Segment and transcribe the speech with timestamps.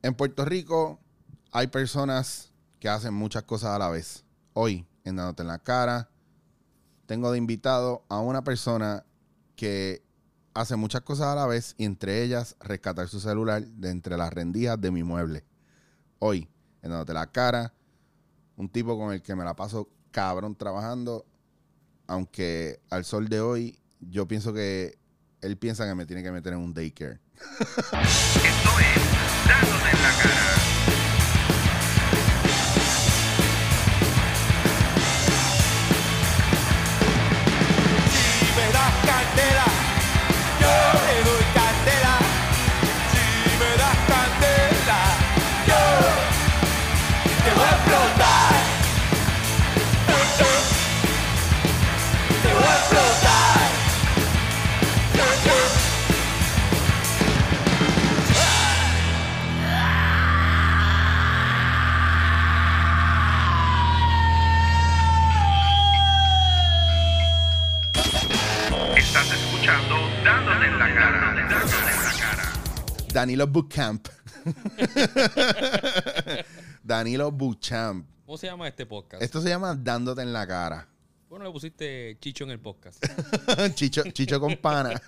[0.00, 1.00] En Puerto Rico
[1.50, 4.24] hay personas que hacen muchas cosas a la vez.
[4.52, 6.08] Hoy, en Dándote en la Cara,
[7.06, 9.04] tengo de invitado a una persona
[9.56, 10.04] que
[10.54, 14.32] hace muchas cosas a la vez y entre ellas rescatar su celular de entre las
[14.32, 15.44] rendijas de mi mueble.
[16.20, 16.48] Hoy,
[16.82, 17.74] en Dándote la Cara,
[18.56, 21.26] un tipo con el que me la paso cabrón trabajando,
[22.06, 24.96] aunque al sol de hoy yo pienso que
[25.40, 27.20] él piensa que me tiene que meter en un daycare.
[27.34, 30.67] Esto es Dándote en la cara.
[69.58, 71.34] Escuchando Dándote en la cara.
[71.34, 72.52] Dándote en la cara.
[73.12, 74.08] Danilo Bootcamp.
[76.82, 78.06] Danilo Bootcamp.
[78.24, 79.20] ¿Cómo se llama este podcast?
[79.22, 80.86] Esto se llama Dándote en la cara.
[81.28, 83.04] ¿Por qué no le pusiste Chicho en el podcast?
[83.74, 84.90] Chicho, Chicho con pana.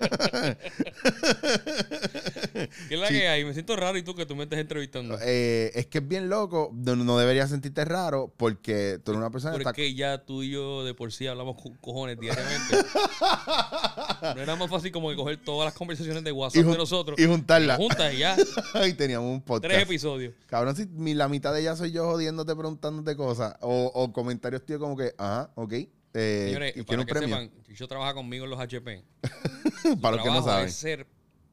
[2.89, 3.45] ¿Qué es la que hay?
[3.45, 5.19] Me siento raro y tú que tú me estás entrevistando.
[5.23, 6.71] Eh, es que es bien loco.
[6.75, 9.71] No, no deberías sentirte raro porque tú eres una persona que está...
[9.71, 12.77] Porque ya tú y yo de por sí hablamos co- cojones diariamente.
[14.35, 17.19] no era más fácil como que coger todas las conversaciones de WhatsApp de nosotros.
[17.19, 17.77] y juntarlas.
[17.77, 18.37] Juntas y ya.
[18.87, 19.73] y teníamos un podcast.
[19.73, 20.35] Tres episodios.
[20.47, 23.55] Cabrón, si la mitad de ella soy yo jodiéndote, preguntándote cosas.
[23.61, 25.73] O, o comentarios tío como que, ajá, ok.
[26.13, 27.29] Eh, Señores, y para que premio.
[27.37, 29.05] sepan, Chicho trabaja conmigo en los HP.
[30.03, 30.69] para los que no Trabajo saben.
[30.69, 31.07] es ser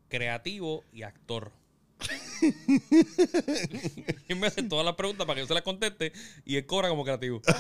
[0.10, 1.52] creativo y actor.
[4.30, 6.14] y me hace todas las preguntas para que yo se las conteste
[6.46, 7.42] y él cobra como creativo.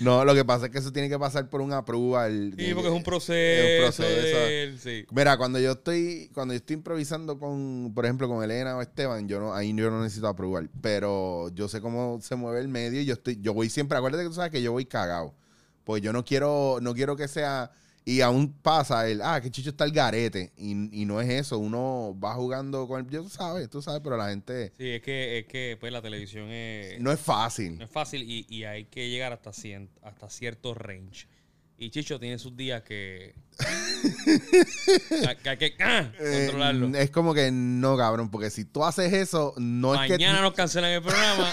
[0.00, 2.54] No, lo que pasa es que eso tiene que pasar por un approval.
[2.56, 3.34] Sí, porque es un proceso.
[3.34, 4.78] Es un proceso.
[4.82, 5.04] sí.
[5.10, 9.28] Mira, cuando yo estoy, cuando yo estoy improvisando con, por ejemplo, con Elena o Esteban,
[9.28, 10.68] yo no, ahí yo no necesito aprobar.
[10.80, 14.22] Pero yo sé cómo se mueve el medio y yo estoy, yo voy siempre, acuérdate
[14.24, 15.34] que tú sabes que yo voy cagado.
[15.84, 17.70] Pues yo no quiero, no quiero que sea.
[18.10, 20.50] Y aún pasa el, ah, que Chicho está el garete.
[20.56, 21.58] Y, y no es eso.
[21.58, 23.10] Uno va jugando con el.
[23.10, 24.72] Yo tú sabes, tú sabes, pero la gente.
[24.78, 27.76] Sí, es que, es que pues, la televisión es, No es fácil.
[27.76, 31.26] no es fácil y, y hay que llegar hasta, cien- hasta cierto range.
[31.80, 33.36] Y Chicho tiene sus días que,
[35.42, 36.98] que hay que ah, Eh, controlarlo.
[36.98, 40.14] es como que no, cabrón, porque si tú haces eso, no es que.
[40.14, 41.52] Mañana nos cancelan el programa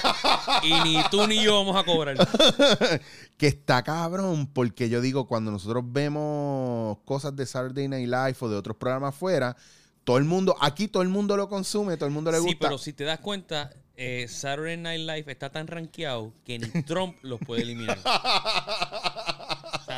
[0.63, 2.17] y ni tú ni yo vamos a cobrar.
[3.37, 8.49] que está cabrón, porque yo digo, cuando nosotros vemos cosas de Saturday Night Live o
[8.49, 9.55] de otros programas afuera,
[10.03, 12.51] todo el mundo, aquí todo el mundo lo consume, todo el mundo le gusta.
[12.51, 16.67] Sí, pero si te das cuenta, eh, Saturday Night Live está tan rankeado que ni
[16.83, 17.99] Trump los puede eliminar.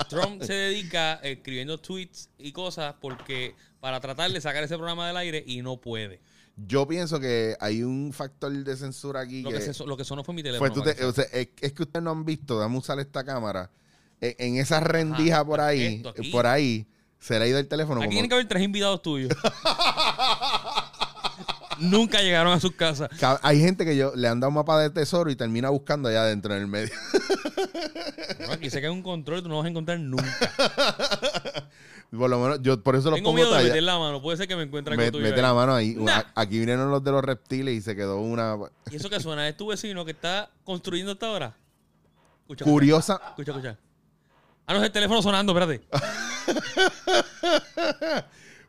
[0.07, 5.17] Trump se dedica escribiendo tweets y cosas porque para tratar de sacar ese programa del
[5.17, 6.19] aire y no puede.
[6.55, 10.03] Yo pienso que hay un factor de censura aquí Lo que, que, se- lo que
[10.03, 10.73] sonó fue mi teléfono.
[10.73, 13.69] tú te- o sea, es, es que ustedes no han visto, dame usar esta cámara,
[14.19, 16.87] en, en esa rendija por ahí, por ahí,
[17.19, 17.99] se le ha ido el teléfono.
[18.01, 19.31] Aquí como- tienen que haber tres invitados tuyos.
[21.79, 23.09] Nunca llegaron a sus casas.
[23.19, 26.09] Ca- Hay gente que yo le han dado un mapa de tesoro y termina buscando
[26.09, 26.93] allá adentro en el medio.
[28.45, 30.25] No, aquí se cae un control, tú no vas a encontrar nunca.
[32.17, 34.21] Por lo menos, yo por eso los Tengo pongo miedo de meter la mano.
[34.21, 35.23] Puede ser que me encuentre Met- tuyo.
[35.25, 35.93] mete la mano ahí.
[35.95, 36.23] Nah.
[36.35, 38.55] Aquí vinieron los de los reptiles y se quedó una
[38.89, 39.45] ¿Y eso que suena?
[39.49, 41.57] ¿Es tu vecino que está construyendo hasta ahora?
[42.43, 43.19] Escucha, curiosa.
[43.31, 43.77] Escucha, escucha.
[44.65, 45.85] Ah, no, es el teléfono sonando, espérate.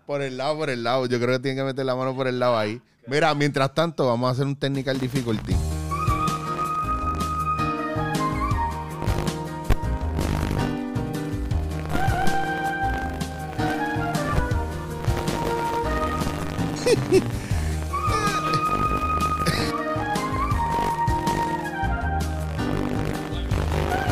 [0.07, 1.07] Por el lado, por el lado.
[1.07, 2.81] Yo creo que tienen que meter la mano por el lado ahí.
[3.09, 5.55] Mira, mientras tanto, vamos a hacer un technical difficulty.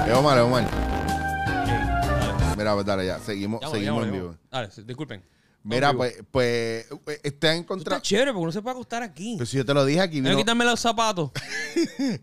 [0.07, 0.65] Es Omar, es Omar.
[2.57, 3.19] Mira, pues dale, ya.
[3.19, 4.37] Seguimos, seguimos en vivo.
[4.51, 5.36] Dale, disculpen.
[5.69, 7.97] Mira, pues, pues, pues, está en contra.
[7.97, 9.35] Está chévere porque no se puede acostar aquí.
[9.37, 11.31] Pues si yo te lo dije aquí, vino, quitarme los zapatos.
[11.99, 12.21] está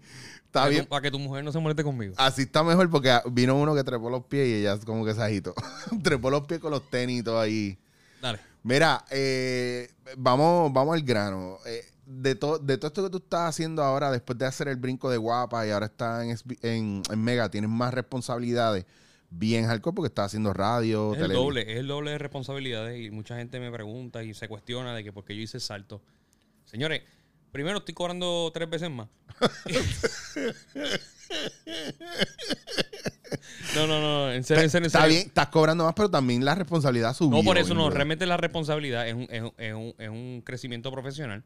[0.51, 0.83] para, bien.
[0.83, 2.13] Que, para que tu mujer no se moleste conmigo.
[2.17, 5.21] Así está mejor porque vino uno que trepó los pies y ella como que se
[5.21, 5.53] agitó.
[6.03, 7.77] trepó los pies con los tenis y todo ahí.
[8.21, 8.39] Dale.
[8.63, 11.57] Mira, eh, vamos, vamos al grano.
[11.65, 14.77] Eh, de, to- de todo esto que tú estás haciendo ahora, después de hacer el
[14.77, 18.85] brinco de guapa y ahora estás en, en, en Mega, tienes más responsabilidades.
[19.35, 23.09] Bien hardcore porque estás haciendo radio, Es el doble, es el doble de responsabilidades y
[23.11, 26.01] mucha gente me pregunta y se cuestiona de que por qué yo hice el salto.
[26.65, 27.01] Señores,
[27.51, 29.07] Primero estoy cobrando tres veces más.
[33.75, 36.43] no, no, no, en serio, en serio, en Está bien, estás cobrando más, pero también
[36.43, 37.37] la responsabilidad subió.
[37.37, 40.41] No, por eso no, realmente la responsabilidad es un, es un- es un- es un
[40.43, 41.43] crecimiento profesional.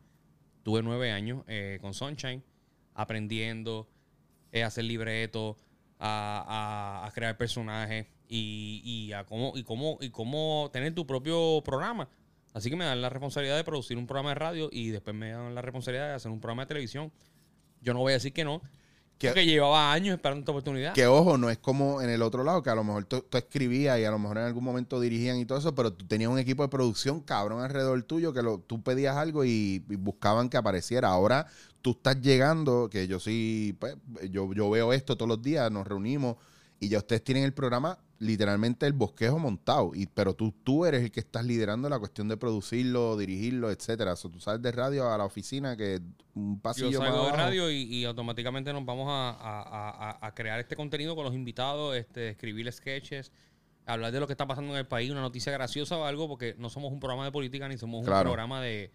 [0.64, 2.42] Tuve nueve años eh, con Sunshine,
[2.94, 3.88] aprendiendo
[4.52, 5.58] eh, hacer libretos,
[6.00, 11.06] a, a- a crear personajes y, y a cómo, y, cómo, y cómo tener tu
[11.08, 12.08] propio programa.
[12.54, 15.32] Así que me dan la responsabilidad de producir un programa de radio y después me
[15.32, 17.12] dan la responsabilidad de hacer un programa de televisión.
[17.82, 18.62] Yo no voy a decir que no,
[19.20, 20.94] Que- porque llevaba años esperando esta oportunidad.
[20.94, 23.38] Que ojo, no es como en el otro lado, que a lo mejor tú, tú
[23.38, 26.32] escribías y a lo mejor en algún momento dirigían y todo eso, pero tú tenías
[26.32, 30.50] un equipo de producción cabrón alrededor tuyo que lo, tú pedías algo y, y buscaban
[30.50, 31.10] que apareciera.
[31.10, 31.46] Ahora
[31.88, 33.96] tú estás llegando, que yo sí, pues,
[34.30, 36.36] yo, yo veo esto todos los días, nos reunimos
[36.82, 41.04] y ya ustedes tienen el programa literalmente el bosquejo montado, y, pero tú, tú eres
[41.04, 44.16] el que estás liderando la cuestión de producirlo, dirigirlo, etcétera.
[44.16, 46.02] So, tú sales de radio a la oficina que
[46.34, 50.10] un pasillo Yo más salgo de radio y, y automáticamente nos vamos a, a- a-
[50.10, 53.32] a- a crear este contenido con los invitados, este, escribir sketches,
[53.86, 56.56] hablar de lo que está pasando en el país, una noticia graciosa o algo, porque
[56.58, 58.20] no somos un programa de política ni somos Claro.
[58.30, 58.92] un programa de,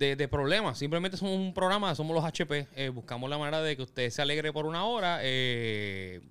[0.00, 0.78] de, de problemas.
[0.78, 2.66] Simplemente somos un programa, somos los HP.
[2.74, 6.22] eh, buscamos la manera de que usted se alegre por una hora eh,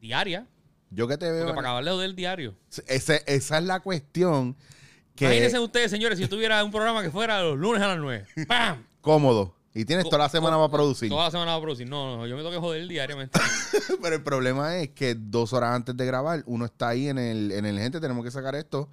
[0.00, 0.46] diaria,
[0.90, 1.40] Yo que te veo...
[1.40, 2.54] porque para acabarle del diario.
[2.86, 4.54] Ese- esa es la cuestión
[5.16, 7.98] que Imagínense ustedes, señores, si yo tuviera un programa que fuera los lunes a las
[7.98, 8.26] 9.
[8.48, 8.84] ¡Pam!
[9.00, 9.54] cómodo.
[9.76, 11.08] Y tienes toda la semana para producir.
[11.08, 11.88] Toda la semana para producir.
[11.88, 13.40] No, no, yo me tengo que joder diariamente.
[14.02, 17.50] Pero el problema es que dos horas antes de grabar, uno está ahí en el,
[17.50, 18.88] en el gente, tenemos que sacar esto.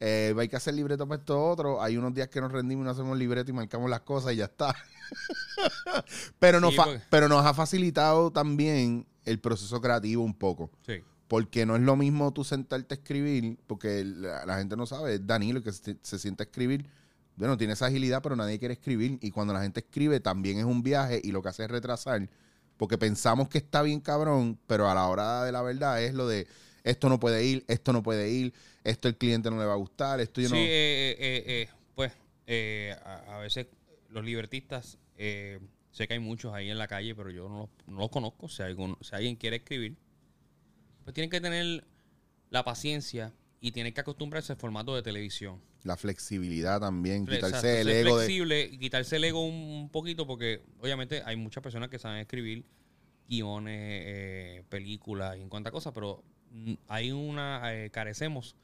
[0.00, 1.82] Eh, hay que hacer libreto para esto otro.
[1.82, 4.36] Hay unos días que nos rendimos y no hacemos libreto y marcamos las cosas y
[4.36, 4.74] ya está.
[6.38, 10.70] pero, nos Sí, fa- porque- pero nos ha facilitado también el proceso creativo un poco.
[10.86, 11.02] Sí.
[11.28, 15.14] Porque no es lo mismo tú sentarte a escribir, porque la, la gente no sabe,
[15.14, 16.86] es Danilo que se, se sienta a escribir.
[17.34, 19.18] Bueno, tiene esa agilidad, pero nadie quiere escribir.
[19.20, 22.30] Y cuando la gente escribe, también es un viaje y lo que hace es retrasar.
[22.76, 26.28] Porque pensamos que está bien cabrón, pero a la hora de la verdad es lo
[26.28, 26.46] de
[26.86, 28.54] esto no puede ir, esto no puede ir,
[28.84, 30.60] esto el cliente no le va a gustar, esto yo Sí, no.
[30.60, 32.12] eh, eh, eh, pues
[32.46, 33.66] eh, a, a veces
[34.08, 35.58] los libertistas, eh,
[35.90, 38.48] sé que hay muchos ahí en la calle, pero yo no los, no los conozco.
[38.48, 39.96] Si, algún- si alguien quiere escribir,
[41.02, 41.84] pues tienen que tener
[42.50, 45.60] la paciencia y tienen que acostumbrarse al formato de televisión.
[45.82, 51.22] La flexibilidad también, Fle- quitarse el ego flexible quitarse el ego un, poquito porque obviamente
[51.24, 52.64] hay muchas personas que saben escribir
[53.28, 53.74] guiones,
[54.06, 56.22] eh, películas y en cuantas cosas, pero
[56.88, 58.56] hay una, eh, carecemos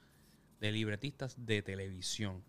[0.61, 2.43] de libretistas de televisión.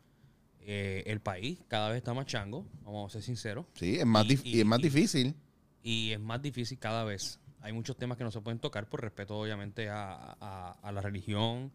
[0.62, 4.26] Eh, el país cada vez está más chango, vamos a ser sinceros, Sí, es más,
[4.26, 5.36] Y- y- y es más difícil.
[5.82, 7.40] y es más difícil cada vez.
[7.60, 11.02] Hay muchos temas que no se pueden tocar por respeto, obviamente, a, a- a la
[11.02, 11.72] religión,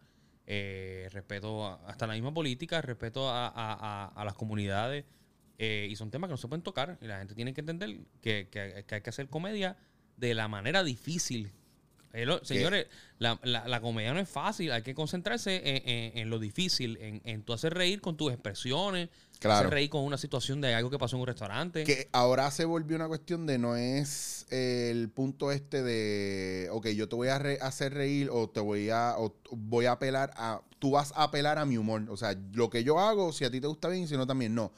[0.47, 5.05] eh, respeto a- hasta la misma política, respeto a, a- a- a las comunidades.
[5.61, 6.97] eh, y son temas que no se pueden tocar.
[7.01, 9.75] Y la gente tiene que entender que, que- que hay que hacer comedia
[10.15, 11.51] de la manera difícil.
[12.11, 12.87] Eh, lo- señores,
[13.19, 14.71] la, la- la comedia no es fácil.
[14.71, 18.31] Hay que concentrarse en, en- en lo difícil, en, en tú hacer reír con tus
[18.31, 19.09] expresiones,
[19.39, 19.59] Claro.
[19.59, 21.83] hacer reír con una situación de algo que pasó en un restaurante.
[21.85, 27.07] Que ahora se volvió una cuestión de no es el punto este de, ok, yo
[27.07, 30.61] te voy a re- hacer reír o te voy a, o voy a apelar a,
[30.79, 32.03] tú vas a apelar a mi humor.
[32.09, 34.55] O sea, lo que yo hago, si a ti te gusta bien, si no también
[34.55, 34.73] no.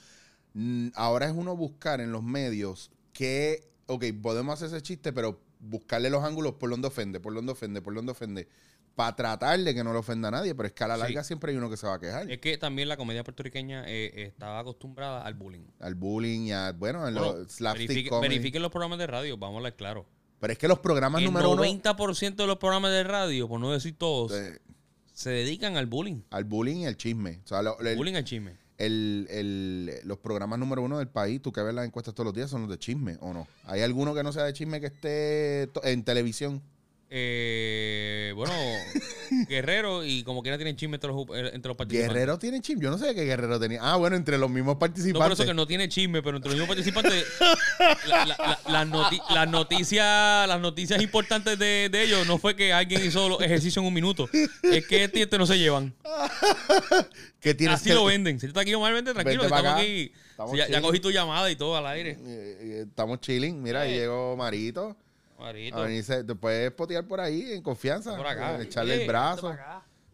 [0.95, 6.10] Ahora es uno buscar en los medios que, ok, podemos hacer ese chiste, pero buscarle
[6.10, 8.48] los ángulos por donde ofende, por donde ofende, por donde ofende,
[8.96, 11.01] para tratar de que no le ofenda a nadie, pero es que a la Sí.
[11.01, 12.30] larga siempre hay uno que se va a quejar.
[12.30, 15.63] Es que también la comedia puertorriqueña eh, estaba acostumbrada al bullying.
[15.80, 19.38] Al bullying y a, bueno, en Bueno, los slapstick verifique- verifiquen los programas de radio,
[19.38, 20.06] vamos a hablar claro.
[20.39, 23.60] Pero es que los programas El número uno 90% de los programas de radio, por
[23.60, 24.60] no decir todos, eh,
[25.13, 26.22] se dedican al bullying.
[26.32, 27.39] al bullying y al chisme.
[27.46, 28.58] O sea, lo- el- bullying al chisme.
[28.86, 32.34] El- el- los programas número uno del país, tú que ves las encuestas todos los
[32.36, 33.48] días, son los de chisme, ¿o no?
[33.66, 36.62] ¿Hay alguno que no sea de chisme que esté en televisión?
[37.13, 38.53] Eh, bueno,
[39.50, 42.13] Guerrero y como quiera tienen chisme entre los, eh, entre los participantes.
[42.13, 42.82] Guerrero tiene chisme.
[42.84, 43.80] Yo no sé qué Guerrero tenía.
[43.82, 45.38] Ah, bueno, entre los mismos No por participantes.
[45.39, 47.25] eso que no tiene chisme, pero entre los mismos participantes,
[48.08, 52.56] la- la- la- las, noti- las noticias, las noticias importantes de, de ellos no fue
[52.56, 54.30] que alguien hizo los ejercicios en un minuto.
[54.63, 55.94] Es que este este no se llevan.
[57.41, 58.39] tienes Así que- lo venden.
[58.39, 59.41] Si tú estás aquí, Omar, vente tranquilo.
[59.41, 59.82] Que Estamos acá.
[59.82, 60.12] aquí.
[60.30, 62.12] Estamos ya, ya cogí tu llamada y todo al aire.
[62.12, 63.62] Eh, eh, estamos chilling.
[63.62, 64.96] Mira, ahí llegó Marito.
[65.41, 65.77] Marito.
[65.77, 68.15] A venirse, te puedes potear por ahí en confianza.
[68.15, 68.60] por acá.
[68.60, 69.55] eh, Echarle el brazo.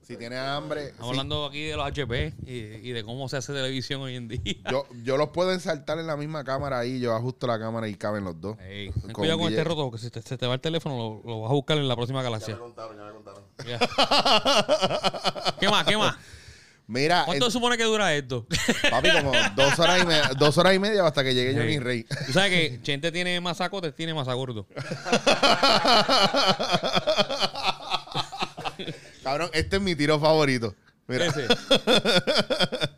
[0.01, 0.85] Si tienes hambre.
[0.85, 1.09] Estamos sí.
[1.19, 4.39] hablando aquí de los HP y, y de cómo se hace televisión hoy en día.
[4.71, 7.01] Yo, yo los puedo ensartar en la misma cámara ahí.
[7.01, 8.57] Yo ajusto la cámara y caben los dos.
[8.61, 11.29] Ey, Con cuidado con este roto porque si te, se te va el teléfono lo,
[11.29, 12.57] lo vas a buscar en la próxima galaxia.
[12.57, 13.43] contaron, ya me contaron.
[13.67, 13.79] Ya.
[15.59, 15.85] ¿Qué más?
[15.85, 16.15] ¿Qué más?
[16.89, 18.47] Mira, ¿Cuánto se supone que dura esto?
[18.89, 21.57] papi, como dos horas y media, dos horas y media hasta que llegue Sí.
[21.57, 22.05] Johnny Rey.
[22.25, 24.65] Tú sabes que Chente tiene más sacotes, tiene más gordo.
[29.23, 30.73] Cabrón, este es mi tiro favorito.
[31.07, 31.47] Mira, Ese.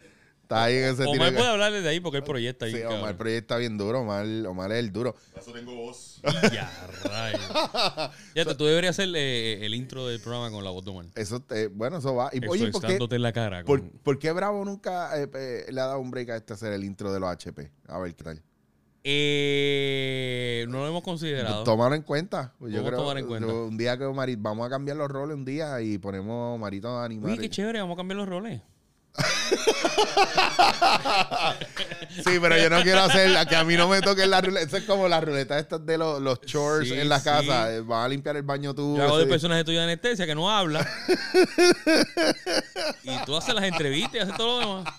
[0.49, 1.11] está ahí en ese tiro.
[1.11, 2.71] Omar que- puede hablar desde ahí porque él proyecta ahí.
[2.73, 2.99] Sí, cabrón.
[3.01, 3.99] Omar proyecta bien duro.
[4.01, 5.15] Omar, Omar es el duro.
[5.31, 6.21] Por eso tengo voz.
[6.51, 6.69] Ya,
[7.03, 7.41] rayos.
[8.35, 11.05] Ya te, tú deberías hacer eh, el intro del programa con la voz de Omar.
[11.15, 12.31] Eso, eh, bueno, eso va.
[12.33, 13.63] Y, oye, ¿por qué, en la cara.
[13.63, 16.53] por, con- por qué Bravo nunca eh, eh, le ha dado un break a este
[16.53, 17.71] hacer el intro de los HP?
[17.87, 18.41] A ver qué tal.
[19.03, 21.63] Eh, no lo hemos considerado.
[21.63, 22.53] Tomarlo en cuenta.
[22.59, 23.47] Yo Vamos a creo tomar en cuenta.
[23.47, 26.89] yo- un día que Omar, vamos a cambiar los roles un día y ponemos Marito
[26.89, 27.31] a animar.
[27.31, 28.61] Oye, qué chévere, vamos a cambiar los roles.
[32.23, 34.65] Sí, pero yo no quiero hacer que a mí no me toquen la ruleta.
[34.65, 37.25] Eso es como la ruleta estas de los, los chores Sí, en la sí.
[37.25, 37.73] casa.
[37.73, 38.97] Eh, Van a limpiar el baño tú.
[38.97, 40.79] Yo hago de personaje tuyo de anestesia que no habla.
[43.03, 44.93] y tú haces las entrevistas y haces todo lo demás.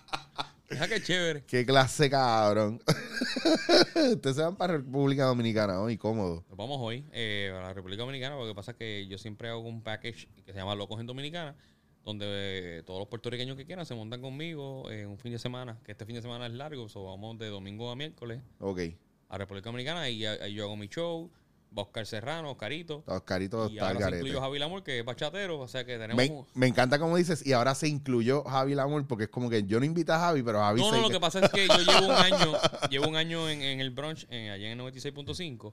[0.68, 1.44] Deja que chévere.
[1.46, 2.80] Qué clase, cabrón.
[4.12, 6.44] Ustedes se van para República Dominicana hoy, cómodo.
[6.48, 9.82] Nos vamos hoy eh, a la República Dominicana porque pasa que yo siempre hago un
[9.82, 11.56] package que se llama Locos en Dominicana,
[12.04, 15.78] donde eh, todos los puertorriqueños que quieran se montan conmigo en un fin de semana,
[15.84, 18.80] que este fin de semana es largo, so vamos de domingo a miércoles Ok.
[19.28, 21.30] a República Dominicana y ahí yo hago mi show,
[21.76, 24.20] va Oscar Serrano, Oscarito, Oscarito y está al ahora se garete.
[24.22, 26.16] incluyó Javi Lamor, que es bachatero, o sea que tenemos...
[26.16, 29.62] Me, me encanta como dices, y ahora se incluyó Javi Lamor, porque es como que
[29.64, 31.68] yo no invité a Javi, pero Javi No, se- no, lo que pasa es que
[31.68, 32.52] yo llevo un año,
[32.90, 35.72] llevo un año en, en el brunch, en, allá en el 96.5,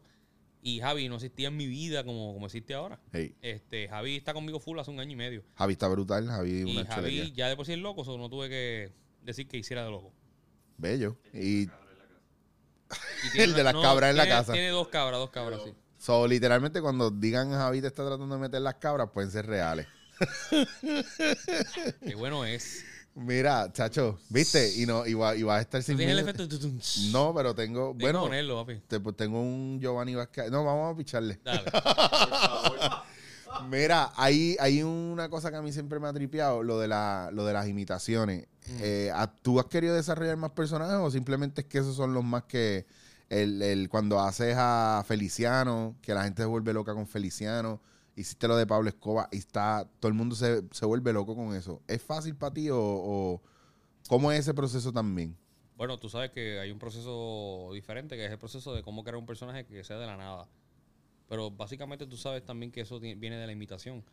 [0.76, 3.00] y Javi no existía en mi vida como, como existe ahora.
[3.14, 5.44] Hey, Este, Javi está conmigo full hace un año y medio.
[5.56, 7.34] Javi está brutal, Javi Y una Javi chulería.
[7.34, 8.92] ya de por sí es loco, so no tuve que
[9.24, 10.12] decir que hiciera de loco.
[10.78, 11.18] Bello.
[11.34, 11.70] Y Y
[13.42, 14.54] El de las cabras en la tiene- casa.
[14.54, 15.74] Tiene dos cabras, dos cabras, sí.
[15.98, 19.88] so, literalmente cuando digan Javi te está tratando de meter las cabras, pueden ser reales.
[22.06, 22.84] Qué bueno es.
[23.20, 24.80] Mira, chacho, ¿viste?
[24.80, 26.44] Y no, y va, y va a estar sin ¿Tiene el efecto?
[27.12, 28.80] No, pero tengo, Tienes que bueno, ponerlo, papi.
[28.88, 30.52] te- pues tengo un Giovanni Vázquez.
[30.52, 31.40] No, vamos a picharle.
[31.44, 31.64] Dale.
[33.70, 37.30] Mira, hay, hay una cosa que a mí siempre me ha tripeado, lo de, la,
[37.34, 38.46] lo de las imitaciones.
[38.82, 42.24] Eh, ¿a- ¿Tú has querido desarrollar más personajes o simplemente es que esos son los
[42.24, 42.86] más que
[43.30, 47.82] el, el- cuando haces a Feliciano, que la gente se vuelve loca con Feliciano,
[48.18, 51.56] hiciste lo de Pablo Escobar y está, todo el mundo se, se vuelve loco con
[51.56, 51.82] eso.
[51.88, 53.42] ¿Es fácil para ti o,
[54.10, 55.38] cómo es ese proceso también?
[55.76, 59.18] Bueno, tú sabes que hay un proceso diferente, que es el proceso de cómo crear
[59.18, 60.48] un personaje que sea de la nada.
[61.30, 64.04] Pero básicamente tú sabes también que eso viene de la imitación.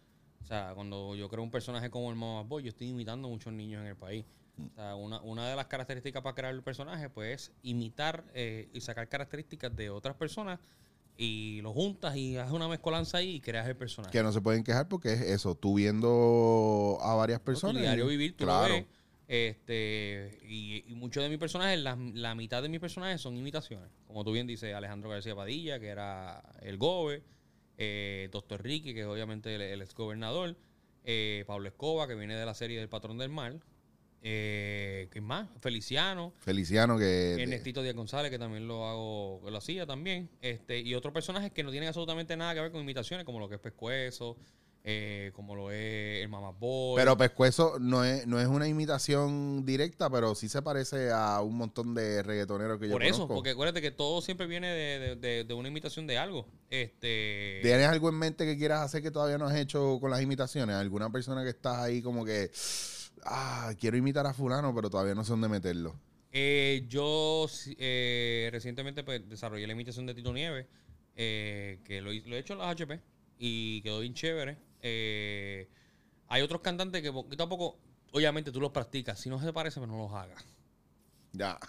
[0.43, 3.31] O sea, cuando yo creo un personaje como el Mama Boy, yo estoy imitando a
[3.31, 4.27] muchos niños en el país.
[4.59, 8.69] O sea, una, una de las características para crear el personaje, pues, es imitar eh,
[8.75, 10.61] y sacar características de otras personas
[11.17, 14.13] y lo juntas y haces una mezcolanza ahí y creas el personaje.
[14.13, 17.45] Que no se pueden quejar porque es eso, tú viendo a varias ¿no?
[17.45, 17.77] personas.
[17.77, 18.69] Tu diario vivir, tú claro.
[18.69, 18.87] lo ves.
[19.27, 23.89] Este, y, y muchos de mis personajes, la, la mitad de mis personajes son imitaciones.
[24.07, 27.23] Como tú bien dices, Alejandro García Padilla, que era el Gobe,
[27.79, 30.57] eh, Doctor Ricky, que es obviamente el, el ex gobernador,
[31.05, 33.63] eh, Pablo Escoba, que viene de la serie del Patrón del Mal,
[34.27, 35.49] eh, ¿quién más?
[35.61, 37.35] Feliciano, Feliciano que...
[37.43, 41.53] Ernestito Díaz González, que también lo hago, que lo hacía también, este, y otros personajes
[41.53, 44.39] que no tienen absolutamente nada que ver con imitaciones, como lo que es Pescuezo,
[44.87, 46.97] eh, como lo es el Mamá Boy.
[46.99, 51.57] Pero Pescuezo no es, no es una imitación directa, pero sí se parece a un
[51.57, 53.35] montón de reggaetoneros que yo Por eso, conozco.
[53.35, 56.47] porque acuérdate que todo siempre viene de, de- de- de una imitación de algo.
[56.71, 57.61] Este.
[57.63, 60.77] ¿Tienes algo en mente que quieras hacer que todavía no has hecho con las imitaciones?
[60.77, 62.51] ¿Alguna persona que estás ahí como que,
[63.25, 65.95] ah, quiero imitar a fulano, pero todavía no sé dónde meterlo?
[66.37, 67.47] eh, yo
[67.79, 70.67] eh, recientemente pues, desarrollé la imitación de Tito Nieves,
[71.15, 73.01] eh, que lo, lo he hecho en las HP
[73.39, 74.59] y quedó bien chévere.
[74.83, 75.69] Eh,
[76.29, 77.79] hay otros cantantes que poquito a poco,
[78.13, 79.21] obviamente tú los practicas.
[79.21, 80.45] Si no se parecen, pues no los hagas.
[81.33, 81.59] Ya.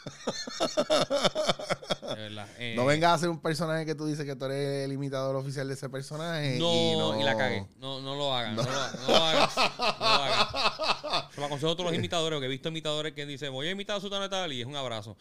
[2.57, 5.35] Eh, no vengas a hacer un personaje que tú dices que tú eres el imitador
[5.35, 6.57] oficial de ese personaje.
[6.59, 7.65] No, y y, no, la cagué.
[7.77, 8.29] No, no lo.
[8.29, 9.57] No, lo, no lo hagas.
[9.57, 10.97] No lo hagas.
[11.35, 13.71] Se lo aconsejo a todos los imitadores, que he visto imitadores que dicen, voy a
[13.71, 15.17] imitar a Sultana de tal y es un abrazo.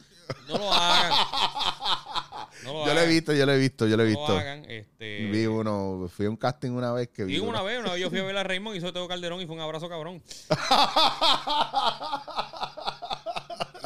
[0.48, 1.12] No lo hagan.
[2.62, 4.32] No lo Yo lo he visto, yo lo he visto, yo lo he No visto.
[4.32, 4.64] lo hagan.
[4.70, 7.38] Este, Vi uno, fui a un casting una vez que vi.
[7.40, 7.50] Uno.
[7.50, 9.46] una vez, una vez yo fui a ver a Raymond y hizo Teo Calderón y
[9.46, 10.22] fue un abrazo cabrón.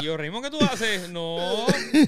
[0.00, 1.08] Y yo, Raymond, ¿qué tú haces?
[1.10, 1.36] No,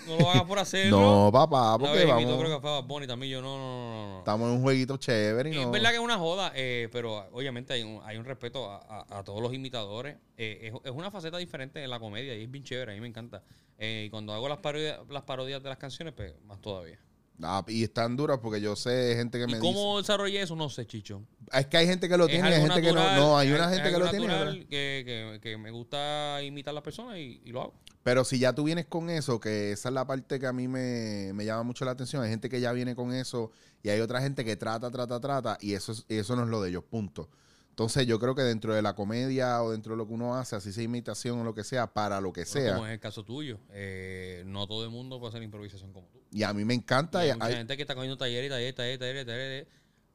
[0.06, 1.00] no lo hagas por hacerlo.
[1.00, 2.38] No, papá, porque vamos.
[2.38, 3.32] creo que fue Bunny también.
[3.32, 4.18] Yo, no, no, no, no, no.
[4.20, 5.62] Estamos en un jueguito chévere y no.
[5.62, 8.76] Es verdad que es una joda, eh, pero obviamente hay un, hay un respeto a,
[8.78, 10.16] a- a todos los imitadores.
[10.36, 13.00] Eh, es, es una faceta diferente en la comedia y es bien chévere, a mí
[13.00, 13.42] me encanta.
[13.78, 16.98] Eh, y cuando hago las parodias, las parodias de las canciones, pues más todavía.
[17.42, 20.54] Ah, y están duras porque yo sé gente que ¿Y me cómo desarrollé eso?
[20.56, 21.22] No sé, Chicho.
[21.52, 23.16] Es que hay gente que lo tiene hay gente que no.
[23.16, 24.66] No, hay una es gente que lo tiene.
[24.68, 27.74] Que, que- que me gusta imitar a las personas y, y lo hago.
[28.02, 30.68] Pero si ya tú vienes con eso, que esa es la parte que a mí
[30.68, 32.22] me, me llama mucho la atención.
[32.22, 35.58] Hay gente que ya viene con eso y hay otra gente que trata, trata, trata
[35.60, 37.28] y eso, es- y eso no es lo de ellos, punto.
[37.70, 40.54] Entonces yo creo que dentro de la comedia o dentro de lo que uno hace,
[40.56, 42.74] así sea imitación o lo que sea, para lo que Bueno, sea.
[42.74, 43.58] Como es el caso tuyo.
[43.70, 46.20] Eh, no todo el mundo puede hacer improvisación como tú.
[46.30, 47.24] Y a mí me encanta.
[47.24, 49.66] Y y hay mucha hay- gente que está cogiendo talleres, talleres, talleres, talleres, talleres.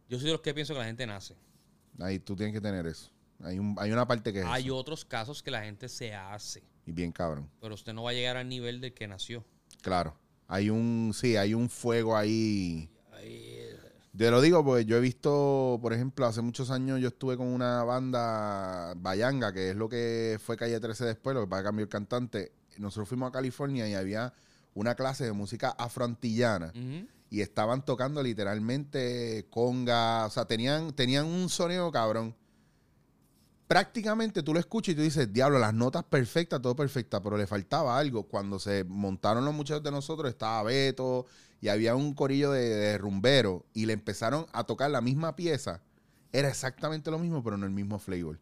[0.08, 1.36] Yo soy de los que pienso que la gente nace.
[2.00, 3.10] ahí tú tienes que tener eso.
[3.44, 4.78] Hay, un, hay una parte que es Hay eso.
[4.78, 6.64] otros casos que la gente se hace.
[6.86, 7.50] Y bien cabrón.
[7.60, 9.44] Pero usted no va a llegar al nivel del que nació.
[9.82, 10.16] Claro.
[10.48, 12.90] Hay un, sí, hay un fuego ahí.
[13.12, 13.58] Ahí,
[14.18, 17.48] Te lo digo porque yo he visto, por ejemplo, hace muchos años yo estuve con
[17.48, 21.66] una banda Bayanga, que es lo que fue Calle 13 después, lo que pasa que
[21.66, 22.54] cambió el cantante.
[22.78, 24.32] Nosotros fuimos a California y había
[24.74, 26.72] una clase de música afroantillana
[27.30, 32.36] y estaban tocando literalmente conga, o sea, tenían, tenían un sonido cabrón.
[33.68, 37.48] Prácticamente tú lo escuchas y tú dices, diablo, las notas perfectas, todo perfecta, pero le
[37.48, 38.24] faltaba algo.
[38.24, 41.26] Cuando se montaron los muchachos de nosotros, estaba Beto
[41.66, 45.82] y había un corillo de, de rumbero y le empezaron a tocar la misma pieza.
[46.32, 48.40] Era exactamente lo mismo, pero no el mismo flavor.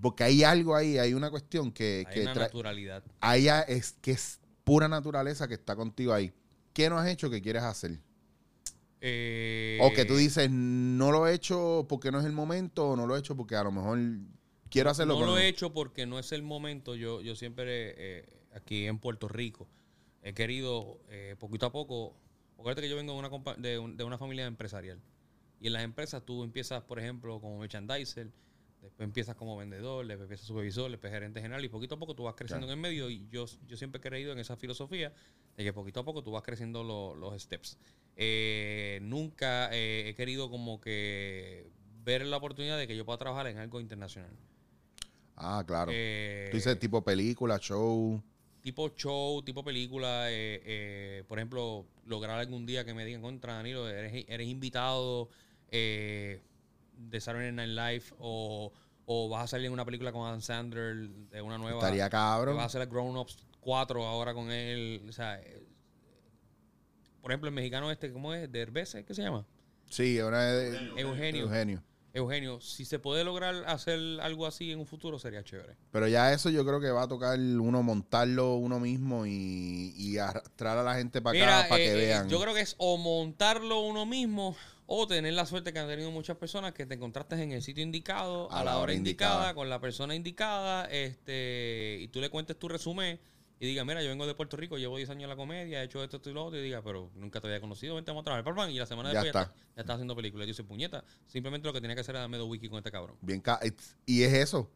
[0.00, 3.04] Porque hay algo ahí, hay una cuestión que, Hay que una naturalidad.
[3.20, 6.32] ahí es que es pura naturaleza que está contigo ahí.
[6.72, 8.00] ¿Qué no has hecho que quieres hacer?
[9.02, 12.96] Eh, O que tú dices, no lo he hecho porque no es el momento, o
[12.96, 13.98] no lo he hecho porque a lo mejor
[14.70, 15.20] quiero hacerlo.
[15.20, 16.94] No lo he hecho porque no es el momento.
[16.94, 19.68] Yo, yo siempre, eh, aquí en Puerto Rico,
[20.22, 22.16] he querido, eh, poquito a poco,
[22.58, 25.00] acuérdate que yo vengo de una, compa- de, un- de una familia empresarial.
[25.60, 28.30] Y en las empresas tú empiezas, por ejemplo, como merchandiser,
[28.82, 32.24] después empiezas como vendedor, después empiezas supervisor, después gerente general, y poquito a poco tú
[32.24, 33.08] vas creciendo en el medio.
[33.08, 35.12] Y yo, yo siempre he creído en esa filosofía
[35.56, 37.78] de que poquito a poco tú vas creciendo lo- los steps.
[38.16, 41.66] Eh, nunca eh, he querido como que
[42.04, 44.30] ver la oportunidad de que yo pueda trabajar en algo internacional.
[45.36, 45.90] Ah, claro.
[45.94, 48.22] Eh, tú dices tipo película, show.
[48.64, 53.56] Tipo show, tipo película, eh, eh, por ejemplo, lograr algún día que me digan contra
[53.56, 55.28] Danilo, eres, eres invitado
[55.70, 56.40] eh,
[56.96, 58.72] de Saturday Night Live o,
[59.04, 61.78] o vas a salir en una película con Adam Sandler de una nueva.
[61.78, 62.56] Estaría cabrón.
[62.56, 65.04] Vas a hacer Grown Ups 4 ahora con él.
[65.10, 65.62] O sea, eh,
[67.20, 68.50] por ejemplo, el mexicano este, ¿cómo es?
[68.50, 68.94] ¿Derbez?
[69.06, 69.44] ¿Qué se llama?
[69.90, 71.00] Sí, una de Eugenio.
[71.00, 71.42] Eugenio.
[71.44, 71.82] Eugenio,
[72.60, 75.76] si se puede lograr hacer algo así en un futuro, sería chévere.
[75.90, 80.18] Pero ya eso yo creo que va a tocar uno montarlo uno mismo y, y
[80.18, 82.28] arrastrar a la gente para acá Mira, para eh, que eh, vean.
[82.28, 86.10] yo creo que es o montarlo uno mismo o tener la suerte que han tenido
[86.10, 89.54] muchas personas que te encontraste en el sitio indicado, a, la hora indicada, indicada.
[89.54, 93.18] con la persona indicada, este, y tú le cuentes tu resumen
[93.64, 95.84] y diga, mira, yo vengo de Puerto Rico, llevo 10 años en la comedia, he
[95.86, 98.22] hecho esto, esto y lo otro, y diga, pero nunca te había conocido, vente vamos
[98.22, 99.52] a trabajar, pam, y la semana Ya después ya está.
[99.54, 100.46] está, ya está haciendo películas.
[100.46, 102.90] Yo soy puñeta, simplemente lo que tenía que hacer era darme dos wiki con este
[102.90, 103.16] cabrón.
[103.22, 103.60] Bien ca-
[104.06, 104.70] y es eso.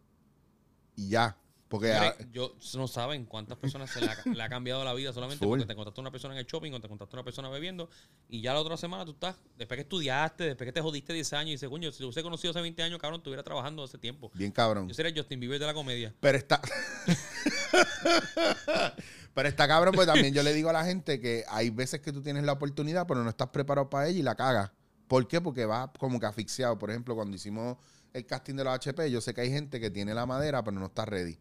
[0.96, 1.36] Y ya.
[1.68, 1.94] Porque
[2.32, 5.50] yo no saben cuántas personas se le ha, le ha cambiado la vida solamente Full.
[5.50, 7.90] porque te encontraste una persona en el shopping o te encontraste una persona bebiendo
[8.28, 11.32] y ya la otra semana tú estás, después que estudiaste, después que te jodiste 10
[11.34, 13.98] años y dices, coño, si te hubiese conocido hace 20 años, cabrón, estuviera trabajando hace
[13.98, 14.30] tiempo.
[14.34, 14.88] bien cabrón.
[14.88, 16.14] Yo sería Justin Bieber de la comedia.
[16.20, 16.60] Pero está.
[19.34, 22.12] pero está cabrón, pues también yo le digo a la gente que hay veces que
[22.12, 24.70] tú tienes la oportunidad, pero no estás preparado para ella y la cagas.
[25.06, 25.42] ¿Por qué?
[25.42, 26.78] Porque vas como que asfixiado.
[26.78, 27.76] Por ejemplo, cuando hicimos
[28.12, 30.78] el casting de los HP, yo sé que hay gente que tiene la madera, pero
[30.78, 31.38] no está ready.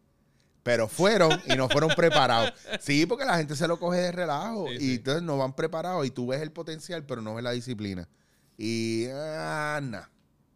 [0.68, 2.52] Pero fueron y no fueron preparados.
[2.80, 4.94] Sí, porque la gente se lo coge de relajo Sí, y sí.
[4.96, 8.06] entonces no van preparados y tú ves el potencial, pero no ves la disciplina.
[8.58, 10.02] Y, ah, nah.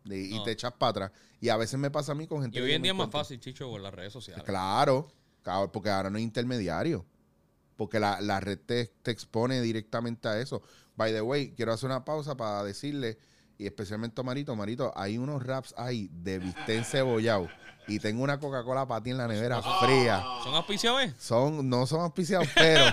[0.05, 0.43] Y, No.
[0.43, 1.13] te echas para atrás.
[1.41, 3.11] Y a veces me pasa a mí con gente Y hoy en día es más
[3.11, 4.45] fácil, Chicho, por las redes sociales.
[4.45, 5.11] Claro,
[5.73, 7.07] porque ahora no hay intermediario.
[7.77, 10.61] Porque la, la red te, te expone directamente a eso.
[10.95, 13.17] By the way, quiero hacer una pausa para decirle,
[13.59, 17.49] y especialmente Marito, Marito, hay unos raps ahí de bistec cebollado.
[17.89, 20.23] Y tengo una Coca-Cola para ti en la nevera fría.
[20.45, 21.03] ¿Son auspiciados?
[21.03, 21.13] eh?
[21.19, 22.85] Son, no son auspiciados, pero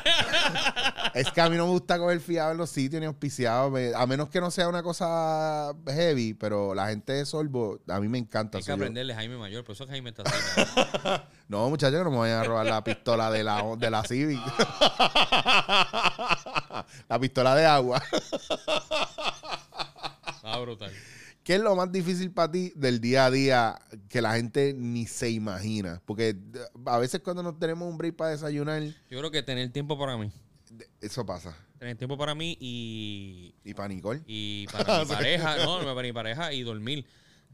[1.14, 3.72] es que a mí no me gusta comer fiado en los sitios ni auspiciados.
[3.72, 8.00] me- a menos que no sea una cosa heavy, pero la gente de Sorbo, a
[8.00, 8.58] mí me encanta.
[8.58, 10.24] Hay que aprenderle Jaime Mayor, por eso es Jaime está
[11.48, 14.40] no, muchachos, no me vayan a robar la pistola de la, de la Civic.
[17.08, 18.02] la pistola de agua.
[20.50, 20.92] Está brutal.
[21.44, 25.08] ¿Qué es lo más difícil para ti del día a día que la gente ni
[25.08, 26.02] se imagina?
[26.06, 26.38] Porque eh,
[26.86, 30.18] a veces cuando nos tenemos un break para desayunar, Yo creo que tener tiempo para
[30.18, 30.32] mí.
[31.02, 31.56] eso pasa.
[31.80, 34.22] Tener tiempo para mí y, Y para Nicole.
[34.28, 37.06] y para mi pareja, no, para mi pareja y dormir.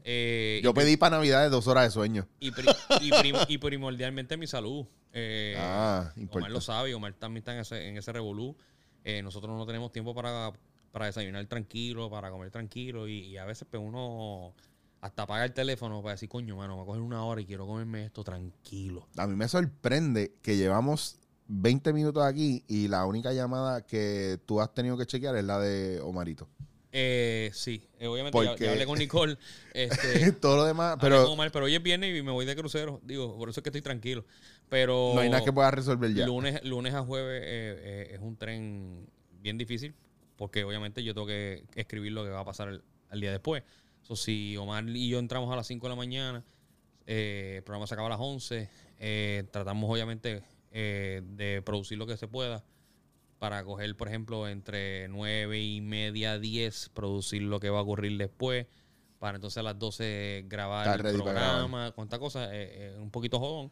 [0.04, 2.28] Eh, Yo y, pedí para Navidad dos horas de sueño.
[2.40, 2.68] y, pri-
[3.00, 4.84] y prim- y primordialmente mi salud.
[5.12, 6.52] Eh, Ah, Omar importante.
[6.52, 8.56] lo sabe, Omar también está en ese, en ese revolú.
[9.04, 10.52] Eh, nosotros no tenemos tiempo para,
[10.96, 13.06] para desayunar tranquilo, para comer tranquilo.
[13.06, 14.54] Y, y a veces pues uno
[15.02, 17.66] hasta apaga el teléfono para decir, coño, mano, voy a coger una hora y quiero
[17.66, 19.06] comerme esto tranquilo.
[19.18, 24.58] A mí me sorprende que llevamos 20 minutos aquí y la única llamada que tú
[24.62, 26.48] has tenido que chequear es la de Omarito.
[26.92, 29.36] Eh, sí, eh, obviamente ya, hablé con Nicole.
[29.74, 33.02] Este, Todo lo demás, pero, pero pero hoy es viernes y me voy de crucero.
[33.04, 34.24] Digo, por eso es que estoy tranquilo.
[34.70, 36.24] Pero no hay nada que pueda resolver ya.
[36.24, 39.06] lunes, lunes a jueves eh, eh, es un tren
[39.42, 39.94] bien difícil
[40.36, 43.62] porque obviamente yo tengo que escribir lo que va a pasar el, al día después.
[44.02, 46.44] So, si Omar y yo entramos a las 5 de la mañana,
[47.06, 48.68] eh, el programa se acaba a las 11,
[48.98, 52.64] eh, tratamos obviamente eh, de producir lo que se pueda
[53.38, 58.16] para coger, por ejemplo, entre 9 y media, 10, producir lo que va a ocurrir
[58.16, 58.66] después,
[59.18, 63.70] para entonces a las 12 grabar el programa, cuántas cosas, eh, eh, un poquito jodón.